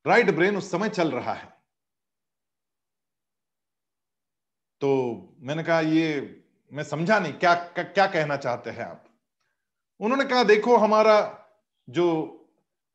राइट 0.06 0.30
ब्रेन 0.30 0.56
उस 0.56 0.70
समय 0.70 0.88
चल 0.88 1.11
रहा 1.11 1.32
है। 1.32 1.52
तो 4.85 5.37
मैंने 5.41 5.62
कहा, 5.64 5.81
ये 5.81 6.45
मैं 6.73 6.83
समझा 6.83 7.19
नहीं, 7.19 7.33
क्या 7.33 7.55
क्या 7.75 8.07
कहना 8.07 8.37
चाहते 8.37 8.71
हैं 8.71 8.85
आप? 8.85 9.05
उन्होंने 10.00 10.25
कहा, 10.25 10.45
देखो, 10.45 10.76
हमारा 10.76 11.47
जो 11.88 12.07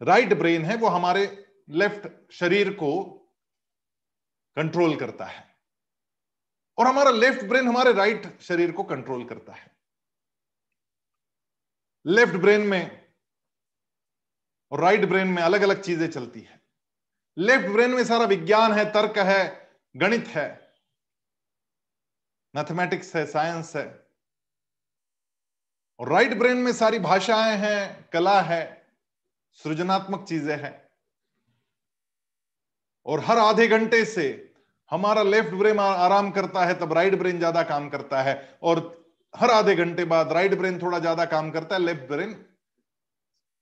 राइट 0.01 0.33
ब्रेन 0.33 0.65
है, 0.65 0.75
वो 0.75 0.87
हमारे 0.87 1.45
लेफ़्ट 1.69 2.31
शरीर 2.31 2.73
को 2.73 2.91
कंट्रोल 4.57 4.95
करता 4.95 5.25
है 5.25 5.55
और 6.77 6.87
हमारा 6.87 7.11
लेफ़्ट 7.11 7.45
ब्रेन 7.45 7.67
हमारे 7.67 7.93
राइट 7.93 8.39
शरीर 8.41 8.71
को 8.71 8.83
कंट्रोल 8.83 9.25
करता 9.25 9.53
है। 9.53 9.71
लेफ़्ट 12.05 12.35
ब्रेन 12.35 12.61
में 12.61 13.09
और 14.71 14.79
राइट 14.79 15.05
ब्रेन 15.05 15.27
में 15.27 15.43
अलग 15.43 15.61
अलग 15.61 15.81
चीज़ें 15.81 16.09
चलती 16.11 16.41
है। 16.41 16.61
लेफ़्ट 17.37 17.67
ब्रेन 17.67 17.91
में 17.91 18.03
सारा 18.03 18.25
विज्ञान 18.25 18.73
है, 18.73 18.85
तर्क 18.85 19.17
है, 19.17 19.71
गणित 19.97 20.27
है। 20.27 20.68
मैथमेटिक्स 22.53 23.15
है 23.15 23.25
साइंस 23.27 23.75
है। 23.75 23.85
और 25.99 26.09
राइट 26.09 26.37
ब्रेन 26.37 26.57
में 26.57 26.71
सारी 26.73 26.99
भाषाएँ 26.99 27.55
हैं, 27.57 28.09
कला 28.13 28.39
है, 28.41 28.61
सृजनात्मक 29.59 30.25
चीज़ें 30.29 30.55
हैं। 30.57 30.73
और 33.05 33.19
हर 33.19 33.37
आधे 33.37 33.67
घंटे 33.67 34.03
से 34.05 34.27
हमारा 34.91 35.23
लेफ़्ट 35.23 35.53
ब्रेन 35.53 35.79
आराम 35.79 36.31
करता 36.31 36.65
है, 36.65 36.79
तब 36.79 36.93
राइट 36.93 37.15
ब्रेन 37.15 37.37
ज़्यादा 37.37 37.63
काम 37.63 37.89
करता 37.89 38.21
है। 38.23 38.57
और 38.63 38.79
हर 39.33 39.51
आधे 39.51 39.75
घंटे 39.75 40.05
बाद 40.05 40.31
राइट 40.33 40.57
ब्रेन 40.57 40.79
थोड़ा 40.81 40.99
ज़्यादा 40.99 41.25
काम 41.27 41.51
करता 41.51 41.75
है 41.75 41.81
लेफ़्ट 41.81 42.07
ब्रेन 42.07 42.33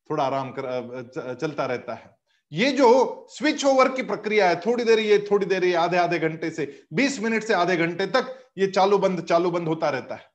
थोड़ा 0.09 0.23
आराम 0.23 0.51
कर 0.51 1.35
चलता 1.35 1.65
रहता 1.65 1.93
है। 1.93 2.16
ये 2.51 2.71
जो 2.71 3.27
स्विच 3.29 3.65
ओवर 3.65 3.91
की 3.95 4.03
प्रक्रिया 4.03 4.49
है, 4.49 4.59
थोड़ी 4.59 4.83
देर 4.83 4.99
ये, 4.99 5.27
थोड़ी 5.31 5.45
देर 5.45 5.63
ये, 5.65 5.73
आधे 5.73 5.97
आधे 5.97 6.19
घंटे 6.19 6.49
से 6.51 6.87
20 6.93 7.19
मिनट 7.19 7.43
से 7.43 7.53
आधे 7.53 7.77
घंटे 7.77 8.07
तक 8.07 8.51
ये 8.57 8.67
चालू 8.67 8.97
बंद 8.97 9.25
चालू 9.25 9.51
बंद 9.51 9.67
होता 9.67 9.89
रहता 9.89 10.15
है। 10.15 10.29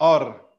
और 0.00 0.56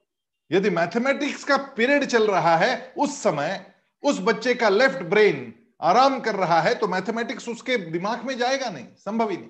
यदि 0.52 0.70
मैथमेटिक्स 0.70 1.44
का 1.44 1.58
पीरियड 1.58 2.06
चल 2.06 2.28
रहा 2.28 2.56
है, 2.58 2.94
उस 2.98 3.18
समय 3.24 3.74
उस 4.04 4.20
बच्चे 4.20 4.54
का 4.56 4.70
लेफ़्ट 4.70 5.02
ब्रेन 5.04 5.54
आराम 5.82 6.20
कर 6.20 6.36
रहा 6.36 6.62
है 6.62 6.74
तो 6.76 6.88
मैथमेटिक्स 6.88 7.50
उसके 7.50 7.78
दिमाग 7.78 8.26
में 8.26 8.38
जाएगा 8.38 8.70
नहीं, 8.70 8.86
संभव 8.96 9.30
ही 9.30 9.38
नहीं। 9.38 9.50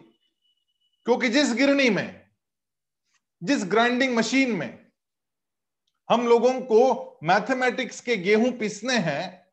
क्योंकि 1.06 1.30
जिस 1.30 1.54
गिरनी 1.54 1.90
में, 1.90 2.22
जिस 3.44 3.64
ग्राइंडिंग 3.66 4.16
मशीन 4.16 4.52
में 4.52 4.80
हम 6.10 6.28
लोगों 6.28 6.54
को 6.62 7.13
मैथमेटिक्स 7.24 8.00
के 8.02 8.18
गेहूँ 8.18 8.52
पीसने 8.52 8.98
हैं, 9.00 9.44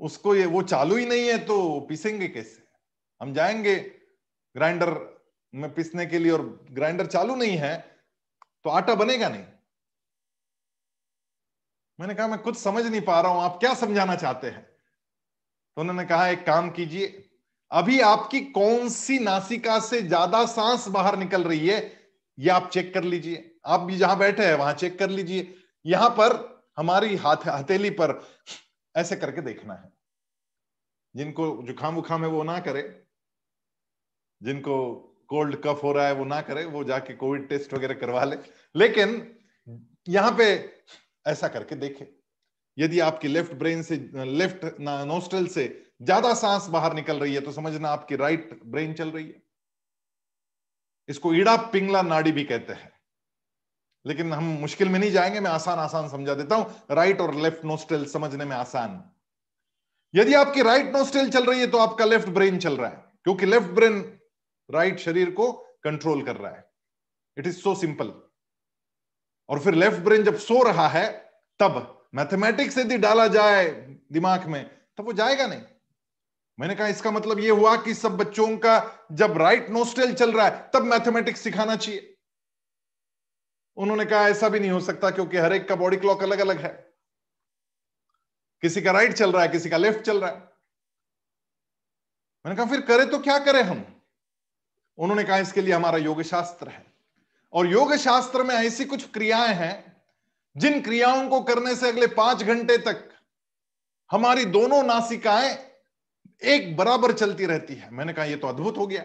उसको 0.00 0.34
ये, 0.34 0.46
वो 0.46 0.62
चालू 0.62 0.96
ही 0.96 1.06
नहीं 1.06 1.28
है 1.28 1.38
तो 1.46 1.80
पीसेंगे 1.80 2.28
कैसे? 2.28 2.62
हम 3.20 3.34
जाएँगे 3.34 3.74
ग्राइंडर 4.54 4.94
में 5.54 5.72
पीसने 5.74 6.06
के 6.06 6.18
लिए 6.18 6.32
और 6.32 6.42
ग्राइंडर 6.72 7.06
चालू 7.06 7.34
नहीं 7.36 7.56
है 7.56 7.76
तो 8.64 8.70
आटा 8.70 8.94
बनेगा 8.94 9.28
नहीं। 9.28 9.44
मैंने 11.98 12.14
कहा, 12.14 12.26
मैं 12.28 12.38
कुछ 12.38 12.56
समझ 12.56 12.84
नहीं 12.84 13.00
पा 13.00 13.20
रहा 13.20 13.32
हूँ, 13.32 13.42
आप 13.42 13.58
क्या 13.60 13.74
समझाना 13.74 14.14
चाहते 14.14 14.46
हैं? 14.46 14.62
तो 15.76 15.80
उन्होंने 15.80 16.04
कहा, 16.04 16.26
एक 16.28 16.44
काम 16.46 16.70
कीजिए, 16.70 17.06
अभी 17.70 18.00
आपकी 18.00 18.40
कौन 18.40 18.88
सी 18.88 19.18
नासिका 19.18 19.78
से 19.80 20.00
ज़्यादा 20.02 20.44
सांस 20.46 20.88
बाहर 20.88 21.16
निकल 21.18 21.44
रही 21.44 21.68
है, 21.68 21.78
ये 22.38 22.50
आप 22.50 22.70
चेक 22.70 22.92
कर 22.94 23.04
लीजिए। 23.04 23.50
आप 23.66 23.80
भी 23.80 23.96
जहाँ 23.96 24.18
बैठे 24.18 24.46
हैं, 24.46 24.54
वहाँ 24.54 24.72
चेक 24.74 24.98
कर 24.98 25.10
लीजिए। 25.10 25.54
यहाँ 25.86 26.08
पर 26.10 26.34
हमारी 26.78 27.16
हाथ, 27.16 27.46
हथेली 27.48 27.90
पर 27.92 28.20
ऐसे 28.94 29.16
करके 29.16 29.40
देखना 29.42 29.74
है। 29.74 29.92
जिनको 31.14 31.46
जुकाम 31.66 31.94
वुखाम 31.94 32.24
है 32.24 32.28
वो 32.30 32.42
ना 32.42 32.58
करे। 32.60 32.82
जिनको 34.40 34.94
कोल्ड 35.28 35.56
कफ 35.64 35.80
हो 35.82 35.92
रहा 35.92 36.06
है 36.06 36.14
वो 36.14 36.24
ना 36.24 36.40
करे, 36.40 36.64
वो 36.64 36.84
जाके 36.84 37.14
कोविड 37.14 37.48
टेस्ट 37.48 37.74
वगैरह 37.74 37.94
करवा 37.94 38.24
ले। 38.24 38.36
लेकिन 38.74 39.36
यहाँ 40.08 40.32
पे 40.38 40.44
ऐसा 41.26 41.48
करके 41.48 41.76
देखे। 41.76 42.06
यदि 42.78 43.00
आपकी 43.00 43.28
लेफ़्ट 43.28 43.52
ब्रेन 43.54 43.82
से, 43.82 43.96
लेफ़्ट 44.14 44.64
नोस्टल 44.80 45.46
से 45.46 45.66
ज़्यादा 46.02 46.32
सांस 46.34 46.66
बाहर 46.68 46.94
निकल 46.94 47.18
रही 47.18 47.34
है 47.34 47.40
तो 47.40 47.52
समझना 47.52 47.88
आपकी 47.88 48.16
राइट 48.16 48.60
ब्रेन 48.66 48.92
चल 48.94 49.10
रही 49.10 49.24
है। 49.24 49.42
इसको 51.08 51.32
ईड़ा 51.34 51.56
पिंगला 51.72 52.02
नाड़ी 52.02 52.32
भी 52.32 52.44
कहते 52.44 52.72
हैं। 52.72 52.90
लेकिन 54.06 54.32
हम 54.32 54.44
मुश्किल 54.60 54.88
में 54.88 54.98
नहीं 54.98 55.10
जाएँगे, 55.10 55.40
मैं 55.40 55.50
आसान 55.50 55.78
आसान 55.78 56.08
समझा 56.08 56.34
देता 56.34 56.56
हूँ। 56.56 56.74
राइट 56.90 57.20
और 57.20 57.34
लेफ़्ट 57.34 57.64
नोस्टेल 57.64 58.04
समझने 58.06 58.44
में 58.44 58.56
आसान। 58.56 59.02
यदि 60.14 60.34
आपकी 60.34 60.62
राइट 60.62 60.92
नोस्टेल 60.96 61.30
चल 61.30 61.44
रही 61.44 61.60
है 61.60 61.66
तो 61.66 61.78
आपका 61.78 62.04
लेफ़्ट 62.04 62.28
ब्रेन 62.28 62.58
चल 62.58 62.76
रहा 62.76 62.90
है, 62.90 63.04
क्योंकि 63.24 63.46
लेफ़्ट 63.46 63.70
ब्रेन 63.70 64.00
राइट 64.68 64.98
शरीर 64.98 65.30
को 65.30 65.52
कंट्रोल 65.84 66.22
कर 66.22 66.36
रहा 66.36 66.52
है। 66.52 66.64
इट 67.36 67.46
इज़ 67.46 67.56
सो 67.56 67.74
सिंपल 67.74 68.12
और 69.48 69.58
फिर 69.60 69.74
लेफ़्ट 69.74 70.00
ब्रेन 70.00 70.22
जब 70.24 70.38
सो 70.38 70.62
रहा 70.62 70.88
है, 70.88 71.06
तब 71.60 72.08
मैथमेटिक्स 72.14 72.78
यदि 72.78 72.96
डाला 72.98 73.26
जाए 73.28 73.64
दिमाग 74.12 74.46
में, 74.46 74.64
तब 74.98 75.04
वो 75.04 75.12
जाएगा 75.12 75.46
नहीं। 75.46 75.62
मैंने 76.58 76.74
कहा, 76.74 76.86
इसका 76.88 77.10
मतलब 77.10 77.40
ये 77.40 77.50
हुआ 77.50 77.76
कि 77.76 77.94
सब 77.94 78.16
बच्चों 78.16 78.56
का 78.56 79.06
जब 79.12 79.36
राइट 79.38 79.70
नोस्टेल 79.70 80.14
चल 80.14 80.32
रहा 80.32 80.46
है, 80.46 80.70
तब 80.74 80.84
मैथमेटिक्स 80.84 81.40
सिखाना 81.40 81.76
चाहिए। 81.76 82.15
उन्होंने 83.76 84.04
कहा, 84.04 84.28
ऐसा 84.28 84.48
भी 84.48 84.60
नहीं 84.60 84.70
हो 84.70 84.80
सकता 84.80 85.10
क्योंकि 85.10 85.36
हर 85.36 85.52
एक 85.52 85.68
का 85.68 85.74
बॉडी 85.74 85.96
क्लॉक 85.96 86.22
अलग 86.22 86.38
अलग 86.38 86.58
है। 86.58 86.94
किसी 88.62 88.82
का 88.82 88.92
राइट 88.92 89.12
चल 89.12 89.32
रहा 89.32 89.42
है, 89.42 89.48
किसी 89.48 89.70
का 89.70 89.76
लेफ़्ट 89.76 90.00
चल 90.00 90.20
रहा 90.20 90.30
है। 90.30 90.36
मैंने 92.46 92.56
कहा, 92.56 92.66
फिर 92.66 92.80
करें 92.80 93.10
तो 93.10 93.18
क्या 93.18 93.38
करें 93.38 93.62
हम? 93.62 94.02
उन्होंने 94.98 95.24
कहा, 95.24 95.38
इसके 95.38 95.60
लिए 95.60 95.74
हमारा 95.74 95.98
योग 95.98 96.22
शास्त्र 96.22 96.68
है। 96.68 96.86
और 97.52 97.66
योग 97.66 97.96
शास्त्र 97.96 98.42
में 98.42 98.54
ऐसी 98.54 98.84
कुछ 98.84 99.10
क्रियाएँ 99.10 99.54
हैं, 99.54 100.02
जिन 100.56 100.82
क्रियाओं 100.82 101.28
को 101.28 101.40
करने 101.40 101.76
से 101.76 101.88
अगले 101.88 102.06
पाँच 102.06 102.42
घंटे 102.42 102.78
तक 102.78 103.08
हमारी 104.10 104.44
दोनों 104.44 104.82
नासिकाएँ 104.82 105.66
एक 106.42 106.76
बराबर 106.76 107.12
चलती 107.12 107.46
रहती 107.46 107.74
है। 107.74 107.90
मैंने 107.90 108.12
कहा 108.12 108.24
यह 108.24 108.36
तो 108.36 108.46
अद्भुत 108.46 108.76
हो 108.76 108.86
गया। 108.86 109.04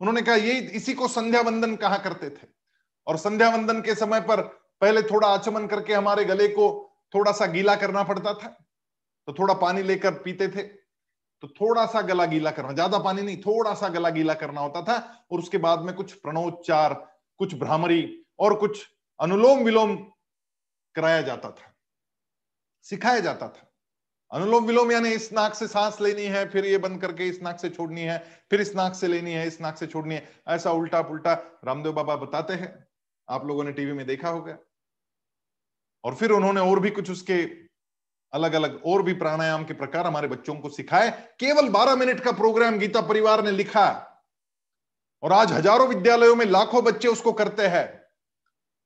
उन्होंने 0.00 0.22
कहा, 0.22 0.34
ये 0.34 0.52
इसी 0.52 0.94
को 0.94 1.08
संध्या 1.08 1.40
वंदन 1.40 1.76
कहा 1.76 1.98
करते 1.98 2.30
थे। 2.30 2.61
और 3.06 3.16
संध्या 3.16 3.48
वंदन 3.48 3.80
के 3.80 3.94
समय 3.94 4.20
पर 4.20 4.40
पहले 4.82 5.02
थोड़ा 5.02 5.28
आचमन 5.28 5.66
करके 5.66 5.94
हमारे 5.94 6.24
गले 6.24 6.48
को 6.48 6.68
थोड़ा 7.14 7.32
सा 7.32 7.46
गीला 7.46 7.74
करना 7.76 8.02
पड़ता 8.02 8.34
था। 8.34 8.48
तो 9.28 9.32
थोड़ा 9.32 9.54
पानी 9.54 9.82
लेकर 9.82 10.14
पीते 10.14 10.48
थे। 10.48 10.62
तो 11.42 11.48
थोड़ा 11.50 11.84
सा 11.86 12.00
गला 12.00 12.24
गीला 12.24 12.50
करना, 12.50 12.72
ज़्यादा 12.72 12.98
पानी 12.98 13.22
नहीं, 13.22 13.36
थोड़ा 13.36 13.74
सा 13.74 13.88
गला 13.88 14.10
गीला 14.10 14.34
करना 14.34 14.60
होता 14.60 14.82
था। 14.82 15.26
और 15.32 15.38
उसके 15.38 15.58
बाद 15.58 15.80
में 15.80 15.94
कुछ 15.94 16.12
प्रणोच्चार, 16.12 16.94
कुछ 17.40 17.54
भ्रामरी 17.54 18.24
और 18.38 18.54
कुछ 18.54 18.86
अनुलोम 19.20 19.58
विलोम 19.58 19.96
कराया 20.94 21.20
जाता 21.22 21.50
था। 21.50 21.72
सिखाया 22.86 23.20
जाता 23.20 23.48
था। 23.48 23.68
अनुलोम 24.30 24.66
विलोम 24.66 24.92
यानी 24.92 25.08
इस 25.08 25.32
नाक 25.32 25.54
से 25.54 25.66
सांस 25.66 26.00
लेनी 26.00 26.24
है, 26.24 26.48
फिर 26.50 26.64
ये 26.64 26.78
बंद 26.78 27.00
करके 27.00 27.26
इस 27.28 27.42
नाक 27.42 27.58
से 27.60 27.68
छोड़नी 27.68 28.00
है, 28.00 28.18
फिर 28.50 28.60
इस 28.60 28.74
नाक 28.76 28.94
से 28.94 29.08
लेनी 29.08 29.32
है, 29.32 29.46
इस 29.46 29.60
नाक 29.60 29.76
से 29.76 29.86
छोड़नी 29.86 30.14
है। 30.14 30.28
ऐसा 30.48 30.72
उल्टा 30.72 31.02
पुल्टा 31.02 31.32
रामदेव 31.64 31.92
बाबा 31.92 32.16
बताते 32.16 32.54
हैं। 32.54 32.86
आप 33.32 33.46
लोगों 33.46 33.64
ने 33.64 33.72
टीवी 33.72 33.92
में 33.92 34.06
देखा 34.06 34.28
होगा। 34.28 34.58
और 36.04 36.14
फिर 36.14 36.30
उन्होंने 36.30 36.60
और 36.60 36.80
भी 36.80 36.90
कुछ 36.90 37.10
उसके 37.10 37.42
अलग 38.32 38.52
अलग 38.52 38.82
और 38.86 39.02
भी 39.02 39.12
प्राणायाम 39.12 39.64
के 39.64 39.74
प्रकार 39.74 40.06
हमारे 40.06 40.28
बच्चों 40.28 40.54
को 40.54 40.68
सिखाए। 40.68 41.10
केवल 41.40 41.68
12 41.68 41.96
मिनट 41.96 42.20
का 42.20 42.32
प्रोग्राम 42.32 42.78
गीता 42.78 43.00
परिवार 43.00 43.44
ने 43.44 43.50
लिखा। 43.50 44.08
और 45.22 45.32
आज 45.32 45.52
हज़ारों 45.52 45.88
विद्यालयों 45.88 46.36
में 46.36 46.46
लाखों 46.46 46.84
बच्चे 46.84 47.08
उसको 47.08 47.32
करते 47.32 47.66
हैं। 47.66 48.02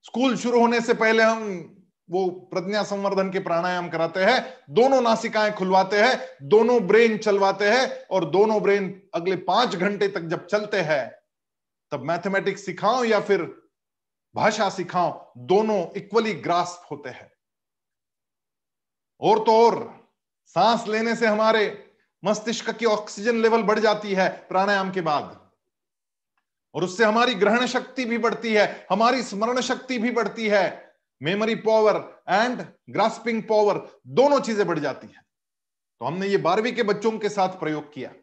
स्कूल 0.03 0.37
शुरू 0.37 0.61
होने 0.61 0.81
से 0.81 0.95
पहले 0.95 1.23
हम 1.23 1.73
वो 2.11 2.29
प्रज्ञा 2.31 2.83
संवर्धन 2.83 3.31
के 3.31 3.39
प्राणायाम 3.39 3.89
कराते 3.89 4.21
हैं। 4.21 4.65
दोनों 4.71 5.01
नासिकाएँ 5.01 5.53
खुलवाते 5.53 6.03
हैं, 6.03 6.21
दोनों 6.43 6.87
ब्रेन 6.87 7.17
चलवाते 7.19 7.65
हैं 7.65 8.07
और 8.07 8.25
दोनों 8.31 8.63
ब्रेन 8.63 9.03
अगले 9.15 9.37
पाँच 9.37 9.77
घंटे 9.77 10.09
तक 10.09 10.21
जब 10.21 10.47
चलते 10.47 10.81
हैं, 10.81 11.11
तब 11.93 12.03
मैथमेटिक्स 12.03 12.65
सिखाओ 12.67 13.05
या 13.05 13.21
फिर 13.21 13.43
भाषा 14.37 14.71
सिखाओ, 14.71 15.33
दोनों 15.39 15.93
इक्वली 15.97 16.35
ग्रास्प 16.35 16.89
होते 16.91 17.11
हैं। 17.11 17.33
और 19.21 19.39
तो 19.39 19.67
और, 19.67 20.09
सांस 20.47 20.87
लेने 20.87 21.17
से 21.17 21.27
हमारे 21.27 21.93
मस्तिष्क 22.25 22.71
की 22.71 22.85
ऑक्सीजन 22.85 23.37
लेवल 23.37 23.63
बढ़ 23.63 23.79
जाती 23.79 24.15
है 24.15 24.29
प्राणायाम 24.29 24.91
के 24.93 25.01
बाद। 25.01 25.51
और 26.75 26.85
उससे 26.85 27.05
हमारी 27.05 27.35
ग्रहण 27.35 27.67
शक्ति 27.67 28.05
भी 28.05 28.19
बढ़ती 28.19 28.55
है, 28.55 28.87
हमारी 28.91 29.23
स्मरण 29.23 29.61
शक्ति 29.61 29.99
भी 29.99 30.11
बढ़ती 30.11 30.49
है 30.49 30.95
memory 31.23 31.55
power 31.55 32.23
and 32.29 32.67
grasping 32.91 33.43
power 33.43 34.01
दोनों 34.07 34.41
चीज़ें 34.41 34.67
बढ़ 34.67 34.79
जाती 34.79 35.07
है। 35.07 35.23
तो 36.01 36.07
हमने 36.07 36.27
ये 36.27 36.37
बारहवीं 36.37 36.73
के 36.73 36.83
बच्चों 36.83 37.19
के 37.19 37.29
साथ 37.29 37.49
प्रयोग 37.49 37.93
किया। 37.93 38.15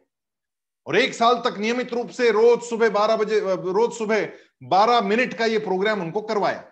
और 0.86 0.96
एक 0.96 1.14
साल 1.14 1.34
तक 1.44 1.58
नियमित 1.58 1.92
रूप 1.92 2.08
से 2.10 2.30
रोज 2.30 2.62
सुबह 2.62 2.88
बारह 2.90 3.16
बजे 3.16 3.40
रोज 3.40 3.92
सुबह 3.92 4.28
बारह 4.68 5.00
मिनट 5.00 5.34
का 5.34 5.46
ये 5.46 5.58
प्रोग्राम 5.60 6.02
उनको 6.02 6.20
करवाया। 6.22 6.64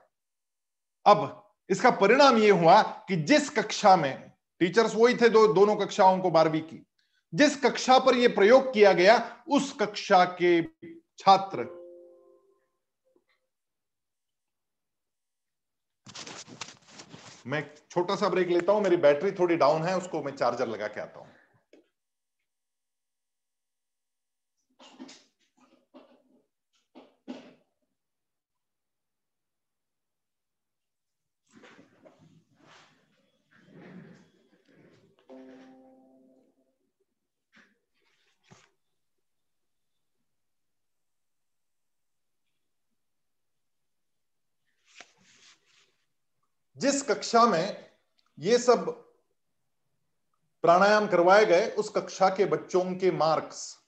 अब 1.07 1.42
इसका 1.70 1.90
परिणाम 1.92 2.38
ये 2.38 2.51
हुआ 2.51 2.81
कि 3.09 3.16
जिस 3.25 3.48
कक्षा 3.51 3.96
में 3.96 4.33
टीचर्स 4.61 4.94
वही 4.94 5.14
थे 5.14 5.29
दो, 5.29 5.46
दोनों 5.48 5.77
कक्षाओं 5.77 6.18
को 6.18 6.31
बारहवीं 6.31 6.61
की, 6.62 6.85
जिस 7.33 7.57
कक्षा 7.57 7.98
पर 7.98 8.16
यह 8.16 8.35
प्रयोग 8.35 8.72
किया 8.75 8.92
गया, 8.92 9.16
उस 9.48 9.72
कक्षा 9.72 10.25
के 10.40 10.62
छात्र। 11.18 11.66
मैं 17.46 17.62
छोटा 17.90 18.16
सा 18.16 18.29
ब्रेक 18.29 18.48
लेता 18.48 18.72
हूँ, 18.72 18.83
मेरी 18.83 18.96
बैटरी 18.98 19.31
थोड़ी 19.33 19.57
डाउन 19.57 19.83
है, 19.83 19.96
उसको 19.98 20.22
मैं 20.22 20.37
चार्जर 20.37 20.68
लगा 20.68 20.87
के 20.87 21.01
आता 21.01 21.20
हूँ। 21.20 21.32
जिस 46.83 47.03
कक्षा 47.03 47.47
में 47.47 47.90
ये 48.38 48.59
सब 48.59 49.09
प्राणायाम 50.62 51.07
करवाए 51.07 51.45
गए, 51.45 51.68
उस 51.68 51.88
कक्षा 51.88 52.29
के 52.29 52.45
बच्चों 52.45 52.85
के 52.85 53.11
मार्क्स 53.11 53.79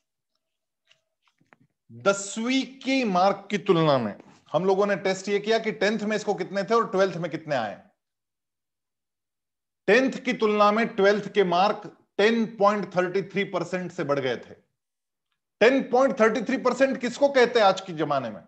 दसवीं 1.93 2.67
की 2.67 3.05
मार्क 3.05 3.49
की 3.51 3.59
तुलना 3.59 3.99
में। 3.99 4.15
हम 4.53 4.65
लोगों 4.65 4.87
ने 4.87 4.97
टेस्ट 4.97 5.29
ये 5.29 5.39
किया 5.41 5.59
कि 5.59 5.73
टेंथ 5.73 5.99
में 5.99 6.17
इसको 6.17 6.35
कितने 6.35 6.65
थे 6.65 6.75
और 6.75 6.91
ट्वेल्थ 6.91 7.17
में 7.17 7.31
कितने 7.31 7.57
आए। 7.57 7.83
टेंथ 9.87 10.13
की 10.13 10.33
तुलना 10.33 10.73
में 10.73 10.87
ट्वेल्थ 10.87 11.33
के 11.33 11.45
मार्क 11.45 11.97
10.33 12.21 13.45
परसेंट 13.45 13.93
से 13.93 14.05
बढ़ 14.05 14.19
गए 14.19 14.37
थे। 14.37 14.55
10.33 15.61 16.65
परसेंट 16.65 17.01
किसको 17.01 17.29
कहते 17.29 17.61
हैं 17.61 17.67
आज 17.67 17.81
के 17.81 17.93
जमाने 17.93 18.31
में? 18.31 18.45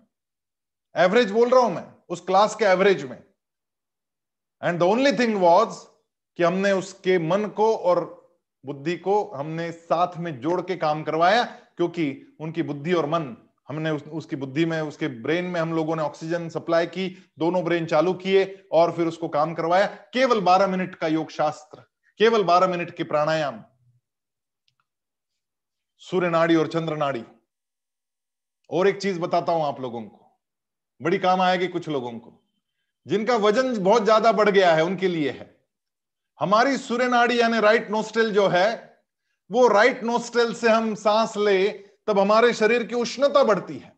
एवरेज 0.97 1.31
बोल 1.31 1.49
रहा 1.49 1.61
हूँ 1.61 1.75
मैं, 1.75 1.95
उस 2.09 2.21
क्लास 2.21 2.57
के 2.57 2.65
एवरेज 2.65 3.05
में। 3.05 3.26
And 4.65 4.79
the 4.79 4.83
only 4.83 5.13
thing 5.13 5.37
was 5.37 5.85
कि 6.37 6.43
हमने 6.43 6.73
उसके 6.73 7.19
मन 7.19 7.47
को 7.47 7.77
और 7.77 8.27
बुद्धि 8.65 8.97
को 8.97 9.33
हमने 9.35 9.73
साथ 9.73 10.17
में 10.19 10.41
जोड़ 10.41 10.61
के 10.61 10.77
काम 10.77 11.03
करवाया 11.03 11.45
क्योंकि 11.45 12.37
उनकी 12.41 12.63
बुद्धि 12.63 12.93
और 12.93 13.07
मन 13.07 13.37
हमने 13.69 13.91
उस, 13.91 14.03
उसकी 14.03 14.37
बुद्धि 14.37 14.65
में 14.65 14.81
उसके 14.81 15.09
ब्रेन 15.09 15.45
में 15.45 15.61
हम 15.61 15.73
लोगों 15.73 15.97
ने 15.97 16.03
ऑक्सीजन 16.03 16.49
सप्लाई 16.49 16.87
की 16.87 17.17
दोनों 17.39 17.65
ब्रेन 17.65 17.87
चालू 17.87 18.15
किए 18.15 18.69
और 18.73 18.93
फिर 18.93 19.07
उसको 19.07 19.29
काम 19.29 19.55
करवाया। 19.55 19.87
केवल 19.87 20.41
12 20.41 20.67
मिनट 20.67 20.95
का 20.95 21.07
योग 21.07 21.31
शास्त्र 21.31 21.81
केवल 22.19 22.45
12 22.45 22.67
मिनट 22.67 22.91
के 22.91 23.05
प्राणायाम। 23.05 23.65
सूर्य 25.99 26.29
नाड़ी 26.31 26.55
और 26.55 26.67
चंद्र 26.67 26.97
नाड़ी 26.97 27.25
और 28.71 28.89
एक 28.89 29.03
चीज़ 29.03 29.21
बताता 29.21 29.53
हूँ 29.53 29.65
आप 29.65 29.81
लोगों 29.81 30.03
को। 30.03 30.41
बड़ी 31.03 31.19
काम 31.19 31.41
आएगी 31.41 31.69
कुछ 31.69 31.89
लोगों 31.89 32.13
को। 32.13 32.46
जिनका 33.07 33.37
वज़न 33.37 33.77
बहुत 33.79 34.05
ज़्यादा 34.05 34.33
बढ़ 34.33 34.49
गया 34.51 34.75
है, 34.75 34.85
उनके 34.85 35.09
लिए 35.09 35.31
है। 35.31 35.55
हमारी 36.41 36.77
सूर्य 36.79 37.09
नाड़ी 37.09 37.41
यानी 37.41 37.61
राइट 37.61 37.91
नोस्टेल 37.91 38.33
जो 38.33 38.47
है, 38.49 38.69
वो 39.51 39.67
राइट 39.69 40.03
नोस्टेल 40.05 40.55
से 40.55 40.69
हम 40.69 40.95
सांस 40.95 41.37
ले, 41.37 41.69
तब 41.69 42.19
हमारे 42.19 42.53
शरीर 42.55 42.83
की 42.83 42.95
उष्णता 42.95 43.43
बढ़ती 43.45 43.77
है। 43.79 43.95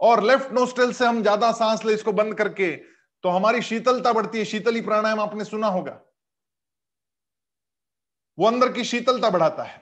और 0.00 0.22
लेफ़्ट 0.22 0.52
नोस्टेल 0.52 0.92
से 0.92 1.06
हम 1.06 1.22
ज़्यादा 1.22 1.50
सांस 1.52 1.84
ले, 1.84 1.94
इसको 1.94 2.12
बंद 2.12 2.34
करके 2.34 2.70
तो 3.24 3.28
हमारी 3.28 3.62
शीतलता 3.62 4.12
बढ़ती 4.12 4.38
है। 4.38 4.44
शीतली 4.44 4.80
प्राणायाम 4.80 5.20
आपने 5.20 5.44
सुना 5.44 5.66
होगा। 5.68 6.00
वो 8.38 8.46
अंदर 8.46 8.72
की 8.72 8.84
शीतलता 8.84 9.30
बढ़ाता 9.30 9.62
है। 9.62 9.80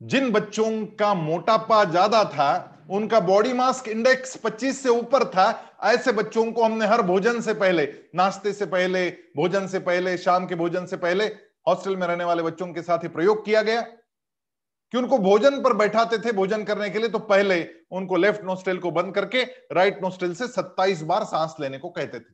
जिन 0.00 0.30
बच्चों 0.32 0.70
का 0.96 1.12
मोटापा 1.14 1.82
ज़्यादा 1.84 2.24
था 2.24 2.50
उनका 2.88 3.20
बॉडी 3.20 3.52
मास 3.52 3.82
इंडेक्स 3.88 4.36
25 4.36 4.82
से 4.82 4.88
ऊपर 4.88 5.24
था। 5.24 5.76
ऐसे 5.84 6.12
बच्चों 6.12 6.52
को 6.52 6.62
हमने 6.62 6.86
हर 6.86 7.02
भोजन 7.02 7.40
से 7.40 7.54
पहले, 7.54 7.84
नाश्ते 8.14 8.52
से 8.52 8.66
पहले, 8.66 9.10
भोजन 9.36 9.66
से 9.66 9.78
पहले, 9.78 10.16
शाम 10.18 10.46
के 10.46 10.54
भोजन 10.54 10.86
से 10.86 10.96
पहले 10.96 11.24
हॉस्टल 11.68 11.96
में 11.96 12.06
रहने 12.06 12.24
वाले 12.24 12.42
बच्चों 12.42 12.72
के 12.72 12.82
साथ 12.82 12.98
ही 12.98 13.08
प्रयोग 13.08 13.44
किया 13.44 13.62
गया। 13.62 13.80
कि 13.80 14.98
उनको 14.98 15.18
भोजन 15.18 15.62
पर 15.62 15.72
बैठाते 15.72 16.18
थे 16.18 16.32
भोजन 16.32 16.64
करने 16.64 16.90
के 16.90 16.98
लिए 16.98 17.08
तो 17.08 17.18
पहले 17.18 17.70
उनको 17.90 18.16
लेफ़्ट 18.16 18.44
नोस्टेल 18.44 18.78
को 18.78 18.90
बंद 18.90 19.14
करके 19.14 19.42
राइट 19.72 20.02
नोस्टेल 20.02 20.34
से 20.34 20.48
27 20.48 21.02
बार 21.02 21.24
सांस 21.24 21.54
लेने 21.60 21.78
को 21.78 21.90
कहते 21.90 22.20
थे। 22.20 22.32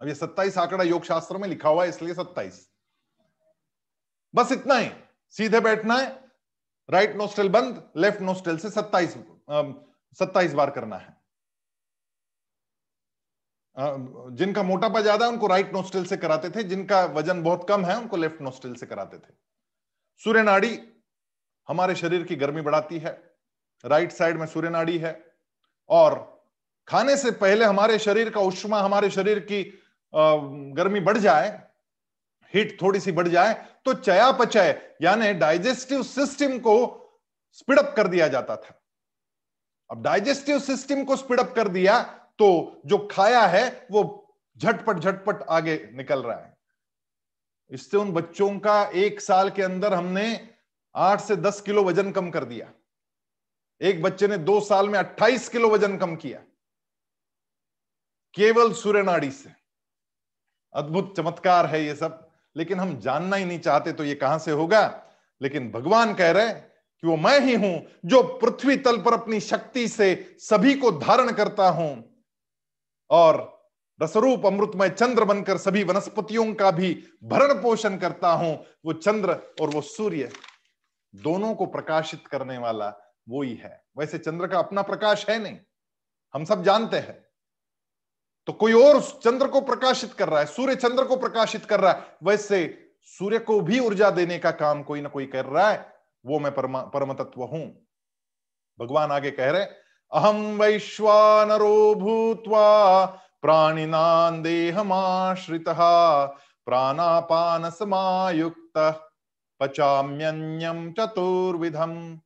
अब 0.00 0.08
ये 0.08 0.14
27 0.14 0.58
आंकड़ा 0.58 0.84
योग 0.84 1.04
शास्त्र 1.04 1.36
में 1.36 1.48
लिखा 1.48 1.68
हुआ 1.68 1.82
है, 1.82 1.88
इसलिए 1.88 2.14
27 2.14 2.70
बस 4.34 4.52
इतना 4.52 4.74
ही। 4.74 4.90
सीधे 5.34 5.60
बैठना 5.60 5.96
है 5.96 6.23
राइट 6.88 7.16
नोस्ट्रेल 7.16 7.48
बंद 7.50 7.82
लेफ़्ट 7.96 8.20
नोस्ट्रेल 8.22 8.56
से 8.58 8.70
27 8.70 9.16
सत्ताईस 10.18 10.52
बार 10.54 10.70
करना 10.70 10.96
है। 10.96 11.16
जिनका 14.36 14.62
मोटापा 14.62 15.00
ज़्यादा 15.00 15.28
उनको 15.28 15.46
राइट 15.46 15.72
नोस्ट्रेल 15.72 16.04
से 16.06 16.16
कराते 16.16 16.50
थे। 16.50 16.62
जिनका 16.64 17.04
वज़न 17.06 17.42
बहुत 17.42 17.66
कम 17.68 17.84
है, 17.84 17.96
उनको 17.98 18.16
लेफ़्ट 18.16 18.40
नोस्ट्रेल 18.42 18.74
से 18.74 18.86
कराते 18.86 19.18
थे। 19.18 19.32
सूर्य 20.22 20.42
नाड़ी 20.42 20.78
हमारे 21.68 21.94
शरीर 21.94 22.22
की 22.24 22.36
गर्मी 22.36 22.62
बढ़ाती 22.62 22.98
है। 22.98 23.12
राइट 23.84 24.12
साइड 24.12 24.36
में 24.36 24.46
सूर्य 24.46 24.70
नाड़ी 24.70 24.98
है। 24.98 25.12
और 25.90 26.14
खाने 26.88 27.16
से 27.16 27.30
पहले 27.32 27.64
हमारे 27.64 27.98
शरीर 27.98 28.30
का 28.30 28.40
उष्मा, 28.42 28.80
हमारे 28.80 29.10
शरीर 29.10 29.38
की 29.42 29.62
गर्मी 30.74 31.00
बढ़ 31.00 31.18
जाए 31.18 31.50
हीट 32.54 32.80
थोड़ी 32.82 33.00
सी 33.00 33.12
बढ़ 33.12 33.28
जाए 33.28 33.52
तो 33.84 33.94
चयापचय, 33.94 34.80
यानी 35.02 35.32
डाइजेस्टिव 35.34 36.02
सिस्टम 36.04 36.58
को 36.58 36.76
स्पीडअप 37.52 37.92
कर 37.96 38.08
दिया 38.08 38.28
जाता 38.28 38.56
था। 38.56 38.80
अब 39.90 40.02
डाइजेस्टिव 40.02 40.58
सिस्टम 40.60 41.04
को 41.04 41.16
स्पीडअप 41.16 41.52
कर 41.56 41.68
दिया 41.68 42.02
तो 42.38 42.80
जो 42.86 42.98
खाया 43.10 43.44
है 43.46 43.86
वो 43.90 44.02
झटपट 44.56 44.98
झटपट 44.98 45.42
आगे 45.50 45.76
निकल 45.92 46.22
रहा 46.22 46.38
है। 46.38 46.56
इससे 47.70 47.96
उन 47.96 48.12
बच्चों 48.12 48.58
का 48.58 48.82
एक 48.96 49.20
साल 49.20 49.50
के 49.50 49.62
अंदर 49.62 49.94
हमने 49.94 50.26
आठ 50.94 51.20
से 51.20 51.36
दस 51.36 51.60
किलो 51.60 51.84
वज़न 51.84 52.10
कम 52.12 52.30
कर 52.30 52.44
दिया। 52.44 52.72
एक 53.80 54.02
बच्चे 54.02 54.26
ने 54.28 54.36
दो 54.38 54.60
साल 54.60 54.88
में 54.88 54.98
अट्ठाईस 54.98 55.48
किलो 55.48 55.70
वज़न 55.70 55.96
कम 55.98 56.14
किया। 56.16 56.38
केवल 58.36 58.72
सूर्य 58.72 59.02
नाड़ी 59.02 59.30
से। 59.30 59.50
अद्भुत 60.74 61.16
चमत्कार 61.16 61.66
है 61.66 61.84
ये 61.84 61.94
सब। 61.94 62.20
लेकिन 62.56 62.80
हम 62.80 62.98
जानना 63.00 63.36
ही 63.36 63.44
नहीं 63.44 63.58
चाहते 63.58 63.92
तो 63.92 64.04
ये 64.04 64.14
कहाँ 64.14 64.38
से 64.38 64.50
होगा? 64.50 65.02
लेकिन 65.40 65.70
भगवान 65.70 66.14
कह 66.14 66.30
रहे 66.30 66.52
कि 66.52 67.06
वो 67.06 67.16
मैं 67.16 67.40
ही 67.40 67.54
हूँ 67.54 67.86
जो 68.04 68.22
पृथ्वी 68.22 68.76
तल 68.76 68.96
पर 68.96 69.14
अपनी 69.14 69.40
शक्ति 69.40 69.88
से 69.88 70.36
सभी 70.38 70.74
को 70.74 70.90
धारण 70.90 71.32
करता 71.32 71.68
हूँ। 71.68 72.20
और 73.10 73.66
रसरूप 74.02 74.46
अमृतमय 74.46 74.88
चंद्र 74.88 75.24
बनकर 75.24 75.56
सभी 75.56 75.84
वनस्पतियों 75.84 76.54
का 76.54 76.70
भी 76.70 77.04
भरण 77.24 77.62
पोषण 77.62 77.96
करता 77.96 78.28
हूँ। 78.28 78.64
वो 78.84 78.92
चंद्र 78.92 79.30
और 79.60 79.70
वो 79.70 79.80
सूर्य 79.80 80.30
दोनों 81.14 81.54
को 81.54 81.66
प्रकाशित 81.66 82.26
करने 82.26 82.58
वाला 82.58 82.88
वो 83.28 83.42
ही 83.42 83.54
है। 83.54 83.84
वैसे 83.98 84.18
चंद्र 84.18 84.46
का 84.46 84.58
अपना 84.58 84.82
प्रकाश 84.82 85.28
है 85.28 85.38
नहीं। 85.42 85.58
हम 86.34 86.44
सब 86.44 86.62
जानते 86.62 86.96
हैं। 86.96 87.23
तो 88.48 88.52
कोई 88.52 88.72
और 88.72 89.00
चंद्र 89.24 89.46
को 89.48 89.60
प्रकाशित 89.60 90.12
कर 90.12 90.28
रहा 90.28 90.40
है, 90.40 90.46
सूर्य 90.46 90.74
चंद्र 90.74 91.04
को 91.04 91.16
प्रकाशित 91.16 91.64
कर 91.64 91.80
रहा 91.80 91.92
है, 91.92 92.16
वैसे 92.24 92.58
सूर्य 93.02 93.38
को 93.38 93.60
भी 93.60 93.78
ऊर्जा 93.80 94.10
देने 94.10 94.38
का 94.38 94.50
काम 94.50 94.82
कोई 94.82 95.00
ना 95.00 95.08
कोई 95.08 95.26
कर 95.26 95.44
रहा 95.44 95.68
है, 95.70 95.86
वो 96.24 96.38
मैं 96.38 96.54
परमा 96.54 96.80
परम 96.94 97.12
तत्व 97.14 97.42
हूँ। 97.42 97.64
भगवान 98.78 99.12
आगे 99.12 99.30
कह 99.30 99.50
रहे 99.50 99.64
अहम 100.12 100.36
वैश्वानरो 100.58 101.94
भूत्वा 101.94 103.04
प्राणिनां 103.42 104.42
देहमाश्रितः 104.42 105.80
प्राणापान 106.66 107.70
समायुक्त 107.70 108.78
पचाम्यन्यम 109.60 110.90
चतुर्विधम। 110.92 112.20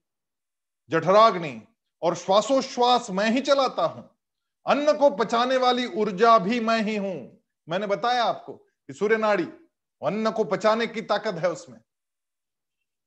जठराग्नि 0.90 1.60
और 2.02 2.14
श्वासोश्वास 2.14 3.10
मैं 3.10 3.30
ही 3.30 3.40
चलाता 3.40 3.82
हूँ। 3.82 4.08
अन्न 4.68 4.92
को 4.92 5.10
पचाने 5.10 5.56
वाली 5.56 5.86
ऊर्जा 5.86 6.38
भी 6.38 6.60
मैं 6.60 6.82
ही 6.82 6.96
हूँ। 6.96 7.44
मैंने 7.68 7.86
बताया 7.86 8.24
आपको 8.24 8.52
कि 8.52 8.92
सूर्य 8.92 9.16
नाड़ी 9.16 9.44
अन्न 10.02 10.30
को 10.30 10.44
पचाने 10.44 10.86
की 10.86 11.02
ताकत 11.02 11.34
है 11.34 11.50
उसमें। 11.50 11.80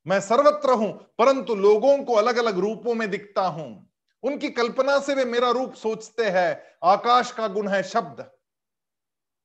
मैं 0.08 0.22
सर्वत्र 0.22 0.72
हूँ, 0.72 0.94
परंतु 1.18 1.56
लोगों 1.56 2.04
को 2.04 2.14
अलग 2.14 2.38
अलग 2.38 2.58
रूपों 2.58 2.96
में 2.96 3.12
दिखता 3.12 3.42
हूँ। 3.42 3.92
उनकी 4.24 4.50
कल्पना 4.50 5.00
से 5.00 5.16
वे 5.16 5.26
मेरा 5.26 5.50
रूप 5.50 5.74
सोचते 5.74 6.30
हैं। 6.30 6.78
आकाश 6.84 7.32
का 7.32 7.48
गुण 7.48 7.68
है 7.68 7.84
शब्द। 7.84 8.32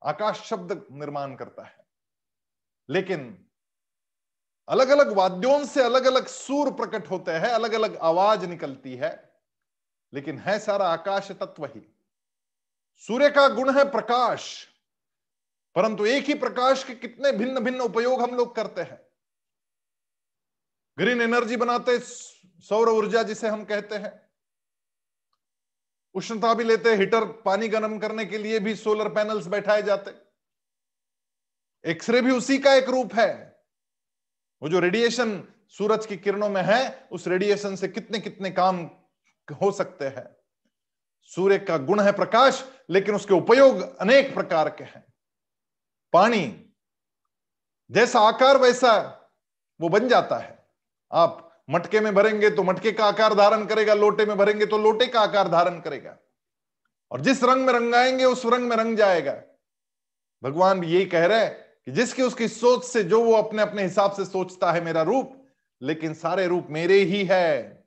आकाश 0.05 0.41
शब्द 0.41 0.87
निर्माण 0.93 1.35
करता 1.35 1.63
है। 1.63 1.87
लेकिन 2.91 3.49
अलग 4.69 4.89
अलग 4.89 5.13
वाद्यों 5.13 5.65
से 5.65 5.83
अलग 5.83 6.05
अलग 6.05 6.27
सूर 6.27 6.73
प्रकट 6.73 7.11
होते 7.11 7.33
हैं 7.33 7.49
अलग 7.49 7.73
अलग 7.73 7.97
आवाज़ 7.97 8.47
निकलती 8.47 8.97
है। 8.97 9.33
लेकिन 10.15 10.39
है 10.39 10.59
सारा 10.59 10.89
आकाश 10.89 11.31
तत्व 11.31 11.67
ही। 11.67 11.96
सूर्य 12.97 13.31
का 13.31 13.49
गुण 13.49 13.79
है 13.79 13.85
प्रकाश। 13.85 14.69
परंतु 15.75 16.07
एक 16.07 16.25
ही 16.25 16.35
प्रकाश 16.35 16.85
के 16.85 16.95
कितने 16.95 17.33
भिन्न 17.33 17.61
भिन्न 17.61 17.81
उपयोग 17.81 18.23
हम 18.23 18.37
लोग 18.37 18.57
करते 18.57 18.81
हैं। 18.81 19.01
ग्रीन 20.99 21.21
एनर्जी 21.21 21.57
बनाते 21.57 21.99
सौर 21.99 22.89
ऊर्जा 22.89 23.23
जिसे 23.23 23.49
हम 23.49 23.65
कहते 23.65 23.95
हैं। 23.95 24.31
उष्णता 26.15 26.55
भी 26.55 26.65
लेते, 26.65 26.95
हीटर 26.95 27.25
पानी 27.25 27.69
गर्म 27.69 27.99
करने 27.99 28.25
के 28.27 28.39
लिए 28.39 28.59
भी 28.59 28.77
सोलर 28.77 29.09
पैनल्स 29.09 29.47
बैठाए 29.47 29.83
जाते। 29.83 30.15
एक्सरे 31.91 32.23
भी 32.23 32.31
उसी 32.31 32.59
का 32.59 32.75
एक 32.75 32.89
रूप 32.89 33.15
है। 33.15 33.61
वो 34.63 34.69
जो 34.69 34.81
रेडिएशन 34.81 35.49
सूरज 35.69 36.07
की 36.07 36.17
किरणों 36.17 36.49
में 36.49 36.63
है, 36.63 37.09
उस 37.13 37.27
रेडिएशन 37.27 37.77
से 37.77 37.89
कितने 37.89 38.19
कितने 38.21 38.51
काम 38.51 38.91
हो 39.63 39.73
सकते 39.73 40.05
हैं। 40.05 40.37
सूर्य 41.23 41.59
का 41.59 41.79
गुण 41.79 42.01
है 42.01 42.13
प्रकाश 42.13 42.76
लेकिन 42.91 43.15
उसके 43.15 43.35
उपयोग 43.35 43.97
अनेक 43.99 44.35
प्रकार 44.35 44.69
के 44.69 44.85
हैं। 44.85 45.05
पानी, 46.13 46.71
जैसा 47.91 48.21
आकार 48.21 48.59
वैसा 48.59 48.93
वो 49.81 49.89
बन 49.89 50.09
जाता 50.09 50.37
है। 50.37 50.67
आप 51.13 51.63
मटके 51.71 52.01
में 52.01 52.15
भरेंगे 52.15 52.51
तो 52.51 52.63
मटके 52.63 52.93
का 52.93 53.05
आकार 53.05 53.35
धारण 53.35 53.67
करेगा, 53.67 53.95
लोटे 53.95 54.27
में 54.27 54.37
भरेंगे 54.37 54.67
तो 54.67 54.79
लोटे 54.79 55.07
का 55.07 55.21
आकार 55.21 55.49
धारण 55.49 55.81
करेगा। 55.81 56.17
और 57.11 57.21
जिस 57.21 57.45
रंग 57.45 57.67
में 57.67 57.73
रंगाएँगे, 57.73 58.25
उस 58.25 58.47
रंग 58.47 58.69
में 58.69 58.77
रंग 58.77 58.97
जाएगा। 58.97 59.43
भगवान 60.43 60.81
भी 60.81 60.87
यही 60.87 61.07
कह 61.07 61.27
रहे 61.27 61.45
हैं 61.45 61.67
कि 61.85 61.93
जिसकी 61.93 62.23
उसकी 62.23 62.49
सोच 62.49 62.85
से 62.85 63.05
जो 63.05 63.25
वो 63.25 63.33
अपने 63.33 63.63
अपने 63.63 63.83
हिसाब 63.83 64.13
से 64.13 64.25
सोचता 64.25 64.73
है 64.73 64.81
मेरा 64.81 65.03
रूप, 65.03 65.47
लेकिन 65.83 66.15
सारे 66.15 66.47
रूप 66.47 66.67
मेरे 66.71 66.95
ही 66.95 67.25
है। 67.25 67.85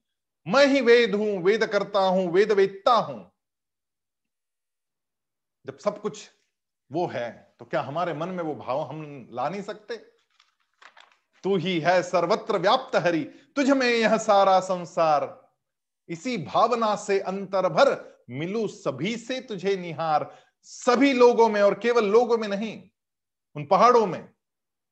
मैं 0.48 0.66
ही 0.66 0.80
वेद 0.80 1.14
हूँ 1.14 1.42
वेद 1.42 1.66
करता 1.66 2.00
हूँ 2.00 2.32
वेद 2.32 2.52
वेदता 2.52 2.92
हूँ। 2.92 3.32
जब 5.66 5.78
सब 5.78 6.00
कुछ 6.00 6.30
वो 6.92 7.06
है 7.06 7.47
तो 7.58 7.64
क्या 7.64 7.80
हमारे 7.80 8.14
मन 8.14 8.28
में 8.28 8.44
वो 8.44 8.54
भाव 8.54 8.80
हम 8.80 9.28
ला 9.32 9.48
नहीं 9.48 9.62
सकते? 9.62 9.96
तू 11.44 11.56
ही 11.56 11.80
है 11.80 12.02
सर्वत्र 12.02 12.58
व्याप्त 12.58 12.96
हरि, 12.96 13.20
तुझ 13.56 13.70
में 13.70 13.86
यह 13.86 14.16
सारा 14.16 14.60
संसार। 14.60 15.50
इसी 16.08 16.36
भावना 16.36 16.96
से 16.96 17.20
अंतर 17.20 17.68
भर 17.68 18.18
मिलू 18.30 18.68
सभी 18.68 19.16
से 19.16 19.40
तुझे 19.40 19.76
निहार। 19.76 20.34
सभी 20.62 21.12
लोगों 21.12 21.48
में 21.48 21.62
और 21.62 21.74
केवल 21.74 22.04
लोगों 22.04 22.38
में 22.38 22.48
नहीं, 22.48 22.90
उन 23.56 23.66
पहाड़ों 23.66 24.06
में, 24.06 24.28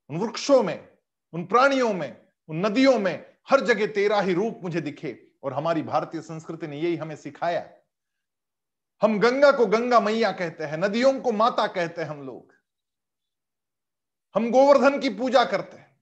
उन 0.09 0.17
वृक्षों 0.17 0.63
में, 0.63 0.89
उन 1.33 1.45
प्राणियों 1.45 1.93
में, 1.93 2.17
उन 2.49 2.65
नदियों 2.65 2.99
में 2.99 3.25
हर 3.49 3.61
जगह 3.61 3.87
तेरा 3.87 4.21
ही 4.21 4.33
रूप 4.33 4.59
मुझे 4.63 4.81
दिखे 4.81 5.27
और 5.43 5.53
हमारी 5.53 5.81
भारतीय 5.81 6.21
संस्कृति 6.21 6.67
ने 6.67 6.79
यही 6.79 6.95
हमें 6.95 7.15
सिखाया। 7.15 7.69
हम 9.01 9.19
गंगा 9.19 9.51
को 9.51 9.65
गंगा 9.65 9.99
मैया 9.99 10.31
कहते 10.31 10.63
हैं, 10.63 10.77
नदियों 10.77 11.19
को 11.19 11.31
माता 11.31 11.67
कहते 11.67 12.01
हैं 12.01 12.09
हम 12.09 12.25
लोग। 12.25 12.56
हम 14.37 14.51
गोवर्धन 14.51 14.99
की 14.99 15.09
पूजा 15.09 15.45
करते 15.45 15.77
हैं। 15.77 16.01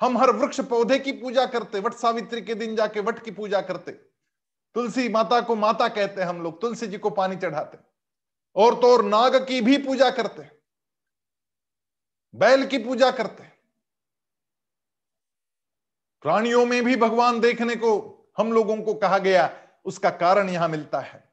हम 0.00 0.18
हर 0.18 0.30
वृक्ष 0.30 0.60
पौधे 0.60 0.98
की 0.98 1.12
पूजा 1.12 1.46
करते, 1.46 1.80
वट 1.80 1.92
सावित्री 1.92 2.42
के 2.42 2.54
दिन 2.54 2.76
जाके 2.76 3.00
वट 3.00 3.18
की 3.18 3.30
पूजा 3.30 3.60
करते। 3.60 3.92
तुलसी 4.74 5.08
माता 5.08 5.40
को 5.40 5.56
माता 5.56 5.88
कहते 5.88 6.20
हैं 6.20 6.28
हम 6.28 6.42
लोग, 6.42 6.60
तुलसी 6.60 6.86
जी 6.86 6.98
को 6.98 7.10
पानी 7.10 7.36
चढ़ाते। 7.36 7.78
और 8.56 8.74
तो 8.74 8.92
और 8.92 9.04
नाग 9.04 9.46
की 9.48 9.60
भी 9.60 9.78
पूजा 9.78 10.10
करते। 10.10 10.50
बैल 12.34 12.66
की 12.66 12.78
पूजा 12.78 13.10
करते। 13.10 13.42
प्राणियों 16.22 16.66
में 16.66 16.84
भी 16.84 16.96
भगवान 16.96 17.40
देखने 17.40 17.76
को 17.76 18.18
हम 18.38 18.52
लोगों 18.52 18.82
को 18.82 18.94
कहा 18.94 19.18
गया, 19.18 19.68
उसका 19.84 20.10
कारण 20.10 20.48
यहाँ 20.48 20.68
मिलता 20.68 21.00
है। 21.00 21.27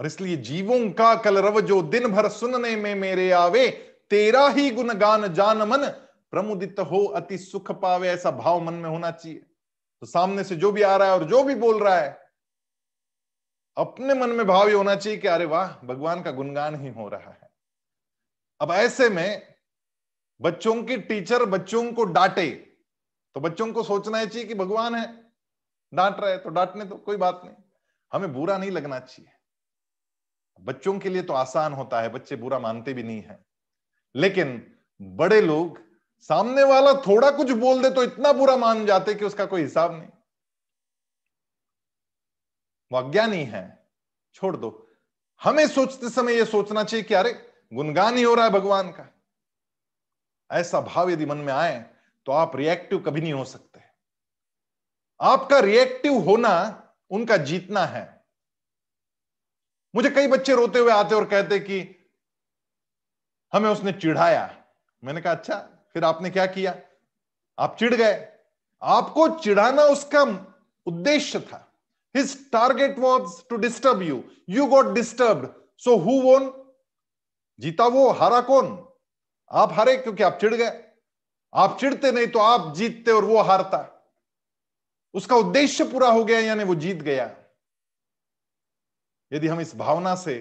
और 0.00 0.06
इसलिए 0.06 0.36
जीवों 0.36 0.78
का 0.90 1.14
कलरव 1.14 1.60
जो 1.60 1.80
दिन 1.82 2.06
भर 2.06 2.28
सुनने 2.28 2.74
में 2.76 2.94
मेरे 2.94 3.30
आवे, 3.30 3.68
तेरा 4.10 4.46
ही 4.48 4.70
गुणगान 4.70 5.32
जान 5.34 5.62
मन, 5.62 5.86
प्रमुदित 6.32 6.78
हो 6.80 7.04
अति 7.06 7.38
सुख 7.38 7.70
पावे, 7.72 8.08
ऐसा 8.08 8.30
भाव 8.30 8.60
मन 8.60 8.74
में 8.74 8.88
होना 8.90 9.10
चाहिए। 9.10 9.38
तो 10.02 10.06
सामने 10.06 10.44
से 10.44 10.56
जो 10.56 10.70
भी 10.72 10.82
आ 10.82 10.96
रहा 10.96 11.08
है 11.08 11.14
और 11.14 11.24
जो 11.24 11.42
भी 11.42 11.54
बोल 11.54 11.82
रहा 11.82 11.96
है, 11.96 12.18
अपने 13.76 14.14
मन 14.14 14.30
में 14.30 14.46
भाव 14.46 14.68
ये 14.68 14.74
होना 14.74 14.94
चाहिए 14.94 15.18
कि 15.18 15.28
अरे 15.28 15.44
वाह, 15.44 15.68
भगवान 15.86 16.22
का 16.22 16.30
गुणगान 16.30 16.80
ही 16.80 16.88
हो 16.88 17.08
रहा 17.08 17.30
है। 17.30 17.50
अब 18.60 18.72
ऐसे 18.72 19.08
में 19.08 19.54
बच्चों 20.40 20.74
की 20.82 20.96
टीचर 20.96 21.44
बच्चों 21.46 21.82
को 21.92 22.04
डांटे 22.04 22.50
तो 23.36 23.40
बच्चों 23.40 23.72
को 23.72 23.82
सोचना 23.82 24.24
चाहिए 24.24 24.46
कि 24.48 24.54
भगवान 24.54 24.94
है, 24.94 25.06
डांट 25.92 26.16
रहे 26.20 26.36
तो 26.36 26.50
डांटने 26.50 26.84
तो 26.84 26.96
कोई 26.96 27.16
बात 27.16 27.40
नहीं। 27.44 27.54
हमें 28.12 28.32
बुरा 28.32 28.56
नहीं 28.58 28.70
लगना 28.70 28.98
चाहिए। 28.98 29.32
बच्चों 30.60 30.98
के 30.98 31.08
लिए 31.08 31.22
तो 31.22 31.32
आसान 31.32 31.72
होता 31.72 32.00
है, 32.00 32.08
बच्चे 32.08 32.36
बुरा 32.36 32.58
मानते 32.58 32.92
भी 32.92 33.02
नहीं 33.02 33.22
है। 33.22 33.44
लेकिन 34.14 34.76
बड़े 35.02 35.40
लोग, 35.40 35.80
सामने 36.20 36.62
वाला 36.62 36.92
थोड़ा 36.94 37.30
कुछ 37.30 37.50
बोल 37.50 37.82
दे 37.82 37.90
तो 37.90 38.02
इतना 38.02 38.32
बुरा 38.32 38.56
मान 38.56 38.86
जाते 38.86 39.14
कि 39.14 39.24
उसका 39.24 39.46
कोई 39.46 39.62
हिसाब 39.62 39.92
नहीं। 39.98 40.08
वो 42.92 42.98
अज्ञानी 42.98 43.44
है, 43.44 43.86
छोड़ 44.34 44.56
दो। 44.56 44.90
हमें 45.42 45.68
सोचते 45.68 46.10
समय 46.10 46.32
यह 46.32 46.44
सोचना 46.44 46.84
चाहिए 46.84 47.04
कि 47.04 47.14
अरे, 47.14 47.52
गुणगान 47.72 48.16
ही 48.16 48.22
हो 48.22 48.34
रहा 48.34 48.44
है 48.44 48.50
भगवान 48.50 48.90
का। 48.90 49.14
ऐसा 50.50 50.80
भाव 50.80 51.10
यदि 51.10 51.26
मन 51.26 51.36
में 51.36 51.52
आए 51.52 51.90
तो 52.26 52.32
आप 52.32 52.56
रिएक्टिव 52.56 53.00
कभी 53.00 53.20
नहीं 53.20 53.32
हो 53.32 53.44
सकते। 53.44 53.80
आपका 55.20 55.58
रिएक्टिव 55.58 56.12
होना, 56.12 56.52
उनका 57.10 57.36
जीतना 57.36 57.84
है। 57.86 58.19
मुझे 59.94 60.10
कई 60.10 60.26
बच्चे 60.26 60.54
रोते 60.54 60.78
हुए 60.78 60.92
आते 60.92 61.14
और 61.14 61.24
कहते 61.24 61.58
कि 61.58 61.78
हमें 63.52 63.70
उसने 63.70 63.92
चिढ़ाया। 63.92 64.64
मैंने 65.04 65.20
कहा 65.20 65.32
अच्छा 65.32 65.56
फिर 65.94 66.04
आपने 66.04 66.30
क्या 66.30 66.46
किया? 66.46 66.74
आप 67.58 67.76
चिढ़ 67.78 67.94
गए। 67.94 68.28
आपको 68.82 69.28
चिढ़ाना 69.38 69.82
उसका 69.82 70.22
उद्देश्य 70.86 71.40
था। 71.40 71.66
His 72.16 72.50
target 72.50 72.98
was 72.98 73.48
to 73.50 73.56
disturb 73.56 74.02
you 74.02 74.22
you 74.48 74.66
got 74.66 74.94
disturb 74.94 75.68
so 75.78 75.96
who 75.96 76.20
won 76.22 76.52
जीता 77.58 77.86
वो, 77.86 78.10
हारा 78.10 78.40
कौन? 78.40 78.86
आप 79.50 79.72
हारे 79.72 79.96
क्योंकि 79.96 80.22
आप 80.22 80.38
चिढ़ 80.40 80.54
गए। 80.54 80.84
आप 81.54 81.76
चिढ़ते 81.80 82.12
नहीं 82.12 82.26
तो 82.26 82.38
आप 82.38 82.74
जीतते 82.76 83.10
और 83.10 83.24
वो 83.24 83.38
हारता। 83.38 83.86
उसका 85.14 85.36
उद्देश्य 85.36 85.84
पूरा 85.84 86.10
हो 86.10 86.24
गया, 86.24 86.40
यानी 86.40 86.64
वो 86.64 86.74
जीत 86.74 86.96
गया। 86.96 87.34
यदि 89.32 89.48
हम 89.48 89.60
इस 89.60 89.76
भावना 89.76 90.14
से 90.14 90.34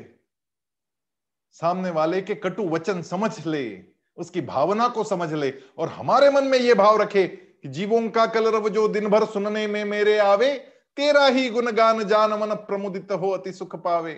सामने 1.52 1.90
वाले 1.90 2.22
के 2.22 2.36
कटु 2.36 2.68
वचन 2.70 3.02
समझ 3.02 3.46
ले, 3.48 3.84
उसकी 4.18 4.42
भावना 4.42 4.88
को 4.88 5.04
समझ 5.04 5.34
ले 5.34 5.54
और 5.78 5.90
हमारे 5.90 6.30
मन 6.30 6.44
में 6.44 6.58
यह 6.58 6.76
भाव 6.76 7.02
रखे 7.02 7.28
कि 7.28 7.70
जीवों 7.70 8.10
का 8.10 8.26
कलरव 8.26 8.70
जो 8.70 8.88
दिन 8.88 9.08
भर 9.08 9.26
सुनने 9.26 9.68
में 9.68 9.84
मेरे 9.86 10.18
आवे, 10.18 10.54
तेरा 10.98 11.26
ही 11.26 11.50
गुणगान 11.50 12.04
जान 12.04 12.34
मन 12.34 12.56
प्रमुदित 12.56 13.12
हो, 13.12 13.30
अति 13.30 13.54
सुख 13.54 13.76
पावे। 13.76 14.14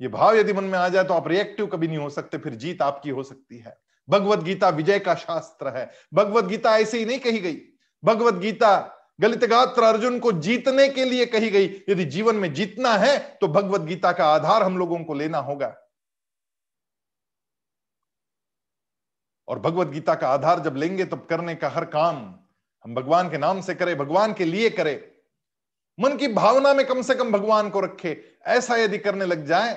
ये 0.00 0.08
भाव 0.08 0.36
यदि 0.36 0.52
मन 0.52 0.64
में 0.64 0.78
आ 0.78 0.88
जाए 0.88 1.04
तो 1.04 1.14
आप 1.14 1.28
रिएक्टिव 1.28 1.66
कभी 1.66 1.88
नहीं 1.88 1.98
हो 1.98 2.10
सकते, 2.10 2.38
फिर 2.38 2.54
जीत 2.54 2.82
आपकी 2.82 3.10
हो 3.10 3.22
सकती 3.22 3.58
है। 3.58 3.76
भगवत 4.08 4.38
गीता 4.38 4.68
विजय 4.68 4.98
का 4.98 5.14
शास्त्र 5.14 5.68
है। 5.68 5.90
भगवत 6.14 6.44
गीता 6.44 6.78
ऐसे 6.78 6.98
ही 6.98 7.04
नहीं 7.04 7.18
कही 7.18 7.38
गई। 7.38 7.60
भगवत 8.04 8.34
गीता 8.34 8.96
गलित 9.20 9.44
गात्र 9.44 9.82
अर्जुन 9.82 10.18
को 10.20 10.32
जीतने 10.32 10.88
के 10.88 11.04
लिए 11.04 11.26
कही 11.26 11.50
गई। 11.50 11.66
यदि 11.88 12.04
जीवन 12.04 12.36
में 12.36 12.52
जीतना 12.54 12.96
है 12.96 13.18
तो 13.36 13.48
भगवत 13.48 13.80
गीता 13.80 14.12
का 14.12 14.26
आधार 14.26 14.62
हम 14.62 14.78
लोगों 14.78 15.02
को 15.04 15.14
लेना 15.14 15.38
होगा। 15.38 15.74
और 19.48 19.58
भगवत 19.58 19.86
गीता 19.86 20.14
का 20.14 20.28
आधार 20.28 20.60
जब 20.60 20.76
लेंगे, 20.76 21.04
तब 21.04 21.26
करने 21.26 21.54
का 21.54 21.68
हर 21.68 21.84
काम 21.84 22.16
हम 22.84 22.94
भगवान 22.94 23.30
के 23.30 23.38
नाम 23.38 23.60
से 23.60 23.74
करें, 23.74 23.96
भगवान 23.98 24.32
के 24.34 24.44
लिए 24.44 24.70
करें। 24.70 25.00
मन 25.98 26.16
की 26.16 26.28
भावना 26.28 26.72
में 26.74 26.86
कम 26.86 27.02
से 27.02 27.14
कम 27.14 27.32
भगवान 27.32 27.70
को 27.70 27.80
रखे। 27.80 28.12
ऐसा 28.48 28.76
यदि 28.76 28.98
करने 28.98 29.24
लग 29.26 29.46
जाए 29.46 29.74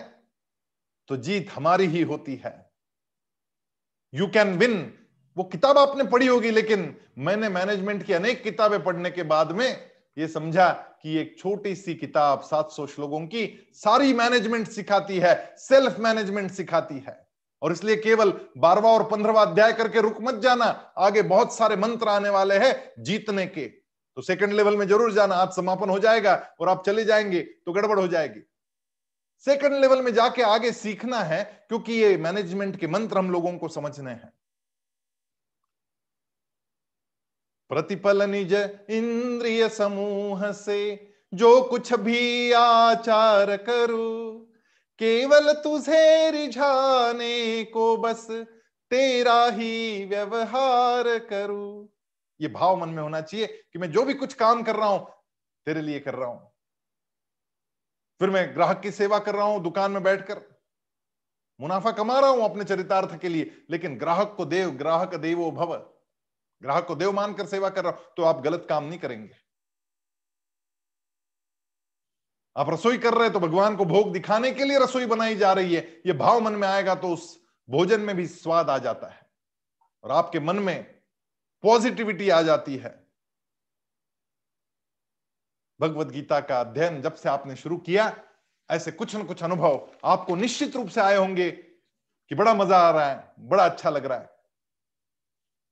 तो 1.10 1.18
जीत 1.18 1.50
हमारी 1.52 1.86
ही 1.86 2.02
होती 2.02 2.36
है। 2.36 2.54
यू 4.14 4.28
कैन 4.28 4.58
विन 4.58 4.76
वो 5.38 5.44
किताब 5.44 5.78
आपने 5.78 6.04
पढ़ी 6.04 6.28
होगी, 6.28 6.52
लेकिन 6.52 6.96
मैंने 7.18 7.50
मैनेजमेंट 7.50 8.04
की 8.04 8.14
अनेक 8.14 8.44
किताबें 8.44 8.84
पढ़ने 8.84 9.12
के 9.12 9.24
बाद 9.24 9.52
में 9.52 9.68
ये 10.18 10.28
समझा 10.28 10.70
कि 11.04 11.18
एक 11.18 11.36
छोटी 11.40 11.76
सी 11.76 11.94
किताब 11.96 12.42
700 12.42 12.86
श्लोकों 12.88 13.20
की 13.28 13.46
सारी 13.74 14.14
मैनेजमेंट 14.14 14.68
सिखाती 14.68 15.18
है 15.20 15.34
सेल्फ 15.58 15.96
मैनेजमेंट 16.00 16.52
सिखाती 16.52 17.00
है। 17.00 17.18
और 17.62 17.72
इसलिए 17.72 17.96
केवल 17.96 18.34
बारवा 18.58 18.92
और 18.92 19.04
पंद्रहवा 19.04 19.42
अध्याय 19.42 19.74
करके 19.74 20.02
रुक 20.02 20.18
मत 20.22 20.36
जाना, 20.36 20.66
आगे 20.98 21.22
बहुत 21.22 21.56
सारे 21.56 21.76
मंत्र 21.76 22.10
आने 22.10 22.30
वाले 22.30 22.58
हैं 22.58 23.04
जीतने 23.04 23.46
के। 23.46 23.66
तो 23.66 24.22
सेकंड 24.22 24.54
लेवल 24.54 24.78
में 24.78 24.88
ज़रूर 24.88 25.14
जाना, 25.14 25.36
आज 25.36 25.50
समापन 25.50 25.90
हो 25.90 26.00
जाएगा 26.00 26.36
और 26.60 26.70
आप 26.70 26.84
चले 26.86 27.06
जाएँगे 27.06 27.40
तो 27.40 27.74
गड़बड़ 27.74 28.00
हो 28.00 28.08
जाएगी। 28.08 28.40
सेकंड 29.46 29.82
लेवल 29.82 30.02
में 30.02 30.14
जाके 30.14 30.42
आगे 30.42 30.72
सीखना 30.72 31.20
है, 31.20 31.44
क्योंकि 31.70 31.94
ये 31.94 32.16
मैनेजमेंट 32.18 32.76
के 32.76 32.88
मंत्र 32.88 33.18
हम 33.18 33.32
लोगों 33.32 33.58
को 33.58 33.68
समझने 33.68 34.12
हैं। 34.12 34.34
प्रतिपल 37.74 38.30
निज 38.30 38.54
इंद्रिय 38.90 39.70
समूह 39.70 40.52
से 40.52 41.10
जो 41.34 41.62
कुछ 41.62 41.94
भी 41.94 42.52
आचार 42.52 43.58
करू, 43.58 44.32
केवल 45.00 45.54
तुझे 45.54 46.32
रिझाने 46.32 47.64
को 47.64 47.98
बस 47.98 48.28
तेरा 48.92 49.46
ही 49.46 50.06
व्यवहार 50.06 51.18
करू। 51.20 51.90
ये 52.42 52.48
भाव 52.48 52.78
मन 52.78 52.90
में 52.90 53.02
होना 53.04 53.22
चाहिए 53.22 53.48
कि 53.74 53.80
मैं 53.80 53.92
जो 53.92 54.04
भी 54.04 54.14
कुछ 54.14 54.34
काम 54.34 54.64
कर 54.64 54.76
रहा 54.76 54.88
हूँ, 54.88 55.08
तेरे 55.66 55.82
लिए 55.82 56.00
कर 56.00 56.14
रहा 56.14 56.30
हूँ। 56.30 56.52
फिर 58.20 58.30
मैं 58.30 58.56
ग्राहक 58.56 58.80
की 58.82 58.92
सेवा 58.92 59.20
कर 59.20 59.36
रहा 59.36 59.46
हूँ, 59.46 59.64
दुकान 59.64 59.92
में 59.92 60.04
बैठकर। 60.04 60.42
मुनाफा 61.62 61.92
कमा 61.92 62.20
रहा 62.20 62.30
हूँ 62.30 62.44
अपने 62.44 62.64
चरितार्थ 62.64 63.20
के 63.20 63.30
लिए, 63.30 63.52
लेकिन 63.70 63.98
ग्राहक 63.98 64.34
को 64.38 64.46
देव, 64.46 64.70
ग्राहक 64.70 65.16
देवो 65.16 65.52
भव। 65.52 65.93
ग्राहक 66.62 66.86
को 66.88 66.96
देव 66.96 67.12
मानकर 67.12 67.46
सेवा 67.46 67.70
कर 67.70 67.84
रहा 67.84 67.92
हूँ 67.92 68.14
तो 68.18 68.24
आप 68.24 68.42
गलत 68.42 68.66
काम 68.70 68.84
नहीं 68.84 69.00
करेंगे। 69.00 69.36
आप 72.56 72.70
रसोई 72.70 72.98
कर 72.98 73.14
रहे 73.14 73.24
हैं 73.24 73.34
तो 73.34 73.40
भगवान 73.40 73.76
को 73.76 73.86
भोग 73.86 74.12
दिखाने 74.14 74.52
के 74.52 74.64
लिए 74.64 74.80
रसोई 74.80 75.06
बनाई 75.06 75.36
जा 75.36 75.54
रही 75.54 75.76
है। 75.76 75.82
ये 76.06 76.14
भाव 76.14 76.40
मन 76.40 76.54
में 76.54 76.68
आएगा 76.68 76.96
तो 76.96 77.14
उस 77.14 77.26
भोजन 77.70 78.02
में 78.02 78.16
भी 78.16 78.28
स्वाद 78.28 78.70
आ 78.70 78.78
जाता 78.78 79.08
है 79.08 79.22
और 80.04 80.12
आपके 80.12 80.40
मन 80.40 80.60
में 80.60 80.84
पॉजिटिविटी 81.64 82.30
आ 82.30 82.42
जाती 82.42 82.76
है। 82.78 82.92
भगवत 85.80 86.08
गीता 86.08 86.40
का 86.40 86.60
अध्ययन 86.60 87.02
जब 87.02 87.16
से 87.16 87.30
आपने 87.30 87.56
शुरू 87.56 87.78
किया, 87.80 88.16
ऐसे 88.70 88.92
कुछ 88.92 89.16
न 89.16 89.24
कुछ 89.24 89.44
अनुभव 89.44 89.88
आपको 90.06 90.36
निश्चित 90.36 90.76
रूप 90.76 90.88
से 90.88 91.02
आए 91.02 91.16
होंगे 91.16 91.50
कि 91.52 92.36
बड़ा 92.36 92.54
मज़ा 92.54 92.78
आ 92.78 92.92
रहा 92.92 93.10
है, 93.10 93.34
बड़ा 93.40 93.66
अच्छा 93.66 93.90
लग 93.90 94.06
रहा 94.06 94.18
है। 94.18 94.30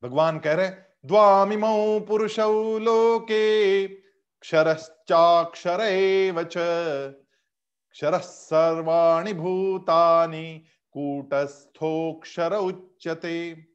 भगवान 0.03 0.39
कह 0.39 0.53
रहे 0.53 0.69
द्वामिम 1.05 1.61
पुरुष 1.99 2.39
लोके 2.39 3.87
क्षरश्चाक्षर 3.87 5.79
क्षर 7.93 8.17
सर्वाणी 8.17 9.33
भूतानि 9.33 10.63
कूटस्थोक्षर 10.91 12.53
उच्यते। 12.53 13.65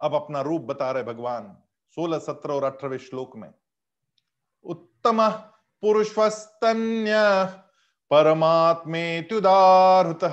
अब 0.00 0.14
अपना 0.14 0.40
रूप 0.40 0.62
बता 0.62 0.90
रहे 0.90 1.02
भगवान, 1.02 1.56
सोलह, 1.94 2.18
सत्रह 2.18 2.54
और 2.54 2.64
अठारहवें 2.64 2.98
श्लोक 2.98 3.36
में। 3.36 3.50
उत्तम 4.64 5.28
पुरुषस्तन्य, 5.82 7.14
परमात्मेत्युदाहृत, 8.10 10.24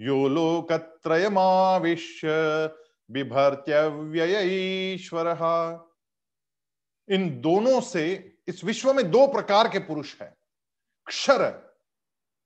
यो 0.00 0.28
लोकत्रयमाविश्य 0.28 2.28
बिभर्त्यव्ययीश्वर। 3.12 5.28
इन 7.08 7.40
दोनों 7.40 7.80
से, 7.80 8.34
इस 8.48 8.64
विश्व 8.64 8.92
में 8.92 9.10
दो 9.10 9.26
प्रकार 9.26 9.68
के 9.68 9.78
पुरुष 9.78 10.22
हैं। 10.22 10.36
क्षर 11.06 11.72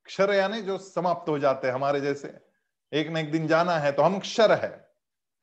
क्षर 0.07 0.35
यानी 0.35 0.62
जो 0.62 0.79
समाप्त 0.79 1.29
हो 1.29 1.38
जाते 1.38 1.66
हैं 1.66 1.74
हमारे 1.74 2.00
जैसे। 2.00 2.38
एक 2.92 3.09
न 3.09 3.16
एक 3.16 3.33
दिन 3.33 3.46
जाना 3.46 3.79
है 3.79 3.92
तो 3.92 4.02
हम 4.02 4.18
क्षर 4.18 4.55
है, 4.55 4.90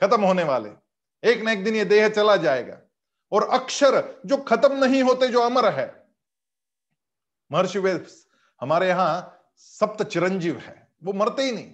खत्म 0.02 0.22
होने 0.22 0.44
वाले। 0.44 0.70
एक 1.24 1.42
न 1.42 1.50
एक 1.50 1.64
दिन 1.64 1.76
ये 1.76 1.86
देह 1.86 2.10
चला 2.10 2.38
जाएगा। 2.38 2.82
और 3.32 3.50
अक्षर 3.50 4.22
जो 4.26 4.38
खत्म 4.38 4.86
नहीं 4.86 5.04
होते, 5.04 5.28
जो 5.28 5.40
अमर 5.40 5.74
है। 5.74 6.06
महर्षि 7.52 7.80
वेद, 7.80 8.08
हमारे 8.62 8.88
यहाँ 8.88 9.44
सप्त 9.58 10.04
चिरंजीव 10.04 10.58
है, 10.58 10.88
वो 11.04 11.14
मरते 11.14 11.44
ही 11.44 11.52
नहीं। 11.52 11.74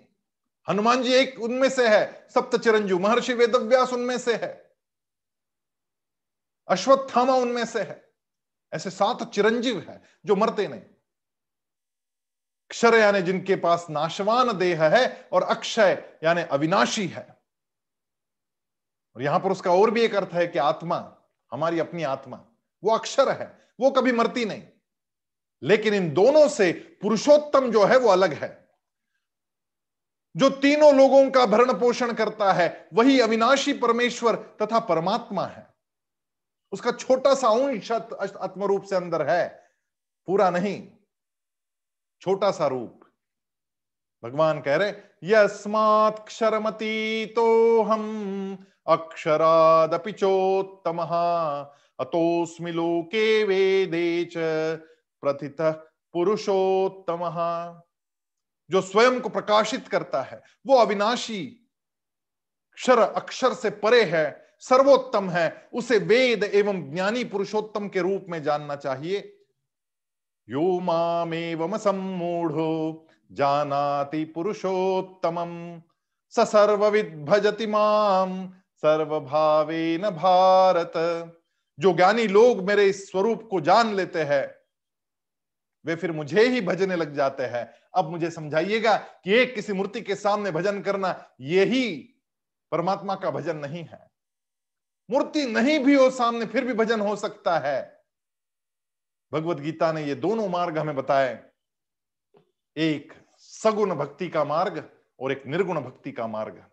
हनुमान 0.67 1.03
जी 1.03 1.13
एक 1.13 1.39
उनमें 1.39 1.69
से 1.69 1.87
है 1.87 2.27
सप्त 2.29 2.57
चिरंजीव 2.57 2.99
महर्षि 2.99 3.33
वेदव्यास 3.33 3.93
उनमें 3.93 4.17
से 4.17 4.35
है, 4.35 4.71
अश्वत्थामा 6.67 7.33
उनमें 7.33 7.65
से 7.65 7.81
है। 7.81 8.09
ऐसे 8.73 8.89
सात 8.89 9.23
चिरंजीव 9.23 9.79
है 9.89 10.01
जो 10.25 10.35
मरते 10.35 10.67
नहीं। 10.67 10.81
क्षर 12.69 12.95
यानी 12.95 13.21
जिनके 13.21 13.55
पास 13.55 13.87
नाशवान 13.89 14.57
देह 14.57 14.83
है 14.85 15.29
और 15.33 15.43
अक्षय 15.43 16.19
यानी 16.23 16.41
अविनाशी 16.41 17.07
है। 17.07 17.27
और 19.15 19.21
यहाँ 19.21 19.39
पर 19.39 19.51
उसका 19.51 19.71
और 19.71 19.91
भी 19.91 20.01
एक 20.01 20.15
अर्थ 20.15 20.29
है 20.33 20.47
कि 20.47 20.59
आत्मा, 20.59 20.97
हमारी 21.51 21.79
अपनी 21.79 22.03
आत्मा, 22.03 22.45
वो 22.83 22.91
अक्षर 22.91 23.29
है, 23.31 23.69
वो 23.79 23.91
कभी 23.91 24.11
मरती 24.11 24.45
नहीं। 24.45 24.63
लेकिन 25.63 25.93
इन 25.93 26.13
दोनों 26.13 26.47
से 26.49 26.71
पुरुषोत्तम 27.01 27.71
जो 27.71 27.85
है 27.85 27.97
वो 27.97 28.09
अलग 28.09 28.33
है। 28.33 28.58
जो 30.35 30.49
तीनों 30.49 30.93
लोगों 30.95 31.29
का 31.31 31.45
भरण 31.45 31.73
पोषण 31.73 32.13
करता 32.13 32.51
है, 32.53 32.87
वही 32.93 33.19
अविनाशी 33.19 33.73
परमेश्वर 33.73 34.35
तथा 34.61 34.79
परमात्मा 34.79 35.45
है। 35.45 35.67
उसका 36.71 36.91
छोटा 36.91 37.33
सा 37.33 37.47
अंश 37.49 37.91
आत्मरूप 37.91 38.83
से 38.83 38.95
अंदर 38.95 39.29
है। 39.29 39.47
पूरा 40.27 40.49
नहीं, 40.49 40.87
छोटा 42.21 42.51
सा 42.51 42.67
रूप। 42.67 42.99
भगवान 44.23 44.61
कह 44.61 44.75
रहे, 44.75 44.93
यस्मात् 45.23 46.25
क्षरमती 46.27 47.25
तो 47.25 47.81
हम 47.81 48.65
अक्षरादपि 48.87 50.11
चोत्तम 50.11 50.99
अतोस्मि 51.99 52.71
लोके 52.71 53.43
वेदे 53.43 54.25
च 54.25 54.33
प्रथित 55.23 55.61
पुरुषोत्तम। 56.13 57.23
जो 58.71 58.81
स्वयं 58.81 59.21
को 59.21 59.29
प्रकाशित 59.29 59.87
करता 59.87 60.21
है, 60.21 60.41
वो 60.67 60.77
अविनाशी 60.77 61.45
क्षर, 62.73 62.99
अक्षर 62.99 63.53
से 63.53 63.69
परे 63.69 64.03
है, 64.03 64.49
सर्वोत्तम 64.59 65.29
है, 65.29 65.69
उसे 65.73 65.97
वेद 65.97 66.43
एवं 66.43 66.91
ज्ञानी 66.91 67.23
पुरुषोत्तम 67.23 67.87
के 67.87 67.99
रूप 67.99 68.25
में 68.29 68.43
जानना 68.43 68.75
चाहिए। 68.75 69.35
यो 70.49 70.79
मामेवम 70.79 71.77
सम्मूढ़ो, 71.77 73.07
जानाति 73.31 74.25
पुरुषोत्तम 74.25 75.81
स 76.29 76.39
सर्वविद 76.39 77.25
भजति 77.25 77.67
माम 77.67 78.47
सर्वभावे 78.75 79.97
न 79.97 80.09
भारत। 80.09 80.93
जो 81.79 81.93
ज्ञानी 81.93 82.27
लोग 82.27 82.61
मेरे 82.67 82.85
इस 82.85 83.11
स्वरूप 83.11 83.47
को 83.51 83.61
जान 83.61 83.93
लेते 83.93 84.23
हैं, 84.23 84.55
वे 85.85 85.95
फिर 85.95 86.11
मुझे 86.11 86.47
ही 86.47 86.61
भजने 86.61 86.95
लग 86.95 87.15
जाते 87.15 87.43
हैं। 87.43 87.78
अब 87.93 88.09
मुझे 88.09 88.29
समझाइएगा 88.31 88.95
कि 88.97 89.33
एक 89.33 89.53
किसी 89.55 89.73
मूर्ति 89.73 90.01
के 90.01 90.15
सामने 90.15 90.51
भजन 90.51 90.81
करना 90.81 91.13
यही 91.41 91.95
परमात्मा 92.71 93.15
का 93.15 93.31
भजन 93.31 93.57
नहीं 93.57 93.83
है। 93.83 94.07
मूर्ति 95.09 95.45
नहीं 95.45 95.79
भी 95.79 95.93
हो 95.93 96.09
सामने, 96.09 96.45
फिर 96.45 96.65
भी 96.65 96.73
भजन 96.73 96.99
हो 96.99 97.15
सकता 97.15 97.57
है। 97.59 98.03
भगवत 99.31 99.57
गीता 99.57 99.91
ने 99.91 100.03
ये 100.03 100.15
दोनों 100.15 100.47
मार्ग 100.49 100.77
हमें 100.77 100.95
बताए। 100.95 101.33
एक 102.77 103.13
सगुण 103.37 103.95
भक्ति 103.95 104.29
का 104.29 104.43
मार्ग 104.43 104.83
और 105.19 105.31
एक 105.31 105.45
निर्गुण 105.45 105.79
भक्ति 105.81 106.11
का 106.11 106.27
मार्ग। 106.27 106.63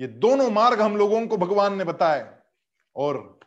ये 0.00 0.06
दोनों 0.06 0.50
मार्ग 0.50 0.80
हम 0.80 0.96
लोगों 0.96 1.26
को 1.26 1.36
भगवान 1.36 1.76
ने 1.78 1.84
बताए 1.84 2.26
और 2.96 3.40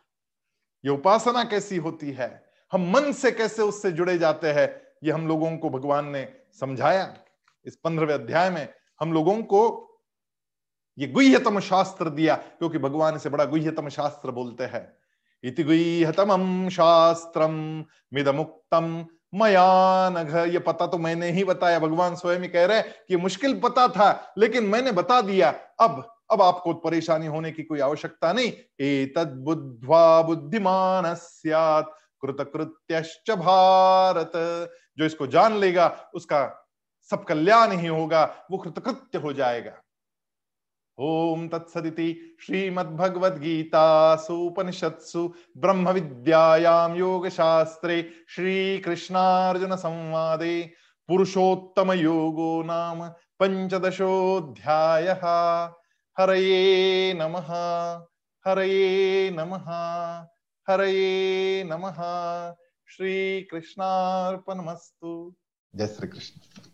ये 0.83 0.91
उपासना 0.91 1.43
कैसी 1.43 1.77
होती 1.77 2.11
है, 2.11 2.29
हम 2.71 2.89
मन 2.91 3.11
से 3.11 3.31
कैसे 3.31 3.61
उससे 3.61 3.91
जुड़े 3.91 4.17
जाते 4.17 4.51
हैं, 4.51 4.67
ये 5.03 5.11
हम 5.11 5.27
लोगों 5.27 5.57
को 5.57 5.69
भगवान 5.69 6.09
ने 6.09 6.23
समझाया। 6.59 7.13
इस 7.65 7.75
पंद्रहवें 7.75 8.13
अध्याय 8.13 8.49
में 8.49 8.67
हम 9.01 9.13
लोगों 9.13 9.41
को 9.43 9.61
ये 10.97 11.07
गुह्यतम 11.07 11.59
शास्त्र 11.59 12.09
दिया, 12.09 12.35
क्योंकि 12.35 12.77
भगवान 12.77 13.17
से 13.17 13.29
बड़ा 13.29 13.45
गुह्यतम 13.45 13.89
शास्त्र 13.89 14.31
बोलते 14.31 14.63
हैं। 14.63 14.87
इति 15.43 15.63
गुह्यतम 15.63 16.69
शास्त्रम 16.69 17.53
मिदमुक्तम 18.13 19.05
मयानघ 19.33 20.35
ये 20.53 20.59
पता 20.59 20.87
तो 20.87 20.97
मैंने 20.97 21.31
ही 21.31 21.43
बताया। 21.43 21.79
भगवान 21.79 22.15
स्वयं 22.15 22.39
ही 22.39 22.47
कह 22.47 22.65
रहे 22.65 22.77
हैं 22.77 22.93
कि 23.07 23.15
मुश्किल 23.15 23.59
पता 23.59 23.87
था, 23.87 24.33
लेकिन 24.37 24.63
मैंने 24.63 24.91
बता 24.91 25.21
दिया। 25.21 25.49
अब 25.79 26.11
अब 26.31 26.41
आपको 26.41 26.73
परेशानी 26.73 27.25
होने 27.25 27.51
की 27.51 27.63
कोई 27.63 27.79
आवश्यकता 27.79 28.33
नहीं। 28.33 28.51
ए 28.81 29.13
तद 29.17 29.27
बुद्धिमान 29.27 31.05
भारत। 33.35 34.31
जो 34.97 35.05
इसको 35.05 35.27
जान 35.27 35.53
लेगा, 35.53 36.10
उसका 36.13 36.67
सब 37.12 37.23
कल्याण 37.23 37.71
ही 37.71 37.88
होगा, 37.88 38.45
वो 38.51 38.58
कृतकृत्य 38.58 39.17
हो 39.17 39.34
जाएगा। 39.34 39.81
ओम 40.97 41.47
तत्सदिति 41.47 42.38
श्रीमद्भगवद्गीतासूपनिषत्सु 42.41 45.34
ब्रह्म 45.58 45.89
विद्यायां 45.89 46.97
योग 46.97 47.29
शास्त्रे 47.29 48.12
श्री 48.29 48.79
कृष्णार्जुन 48.79 49.75
संवादे 49.75 50.73
पुरुषोत्तम 51.10 51.91
योगो 51.91 52.63
नाम 52.63 53.10
पंचदशोऽध्याय 53.39 55.08
हरये 56.17 57.13
नमः 57.13 57.53
हरये 58.45 59.31
नमः 59.31 59.65
हरये 60.67 61.63
नमः। 61.63 61.95
श्री 62.87 63.41
कृष्णार्पणमस्तु 63.41 65.11
जय 65.73 65.87
श्री 65.87 66.07
कृष्ण 66.07 66.71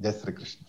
जय 0.00 0.12
श्री 0.12 0.32
कृष्ण। 0.32 0.66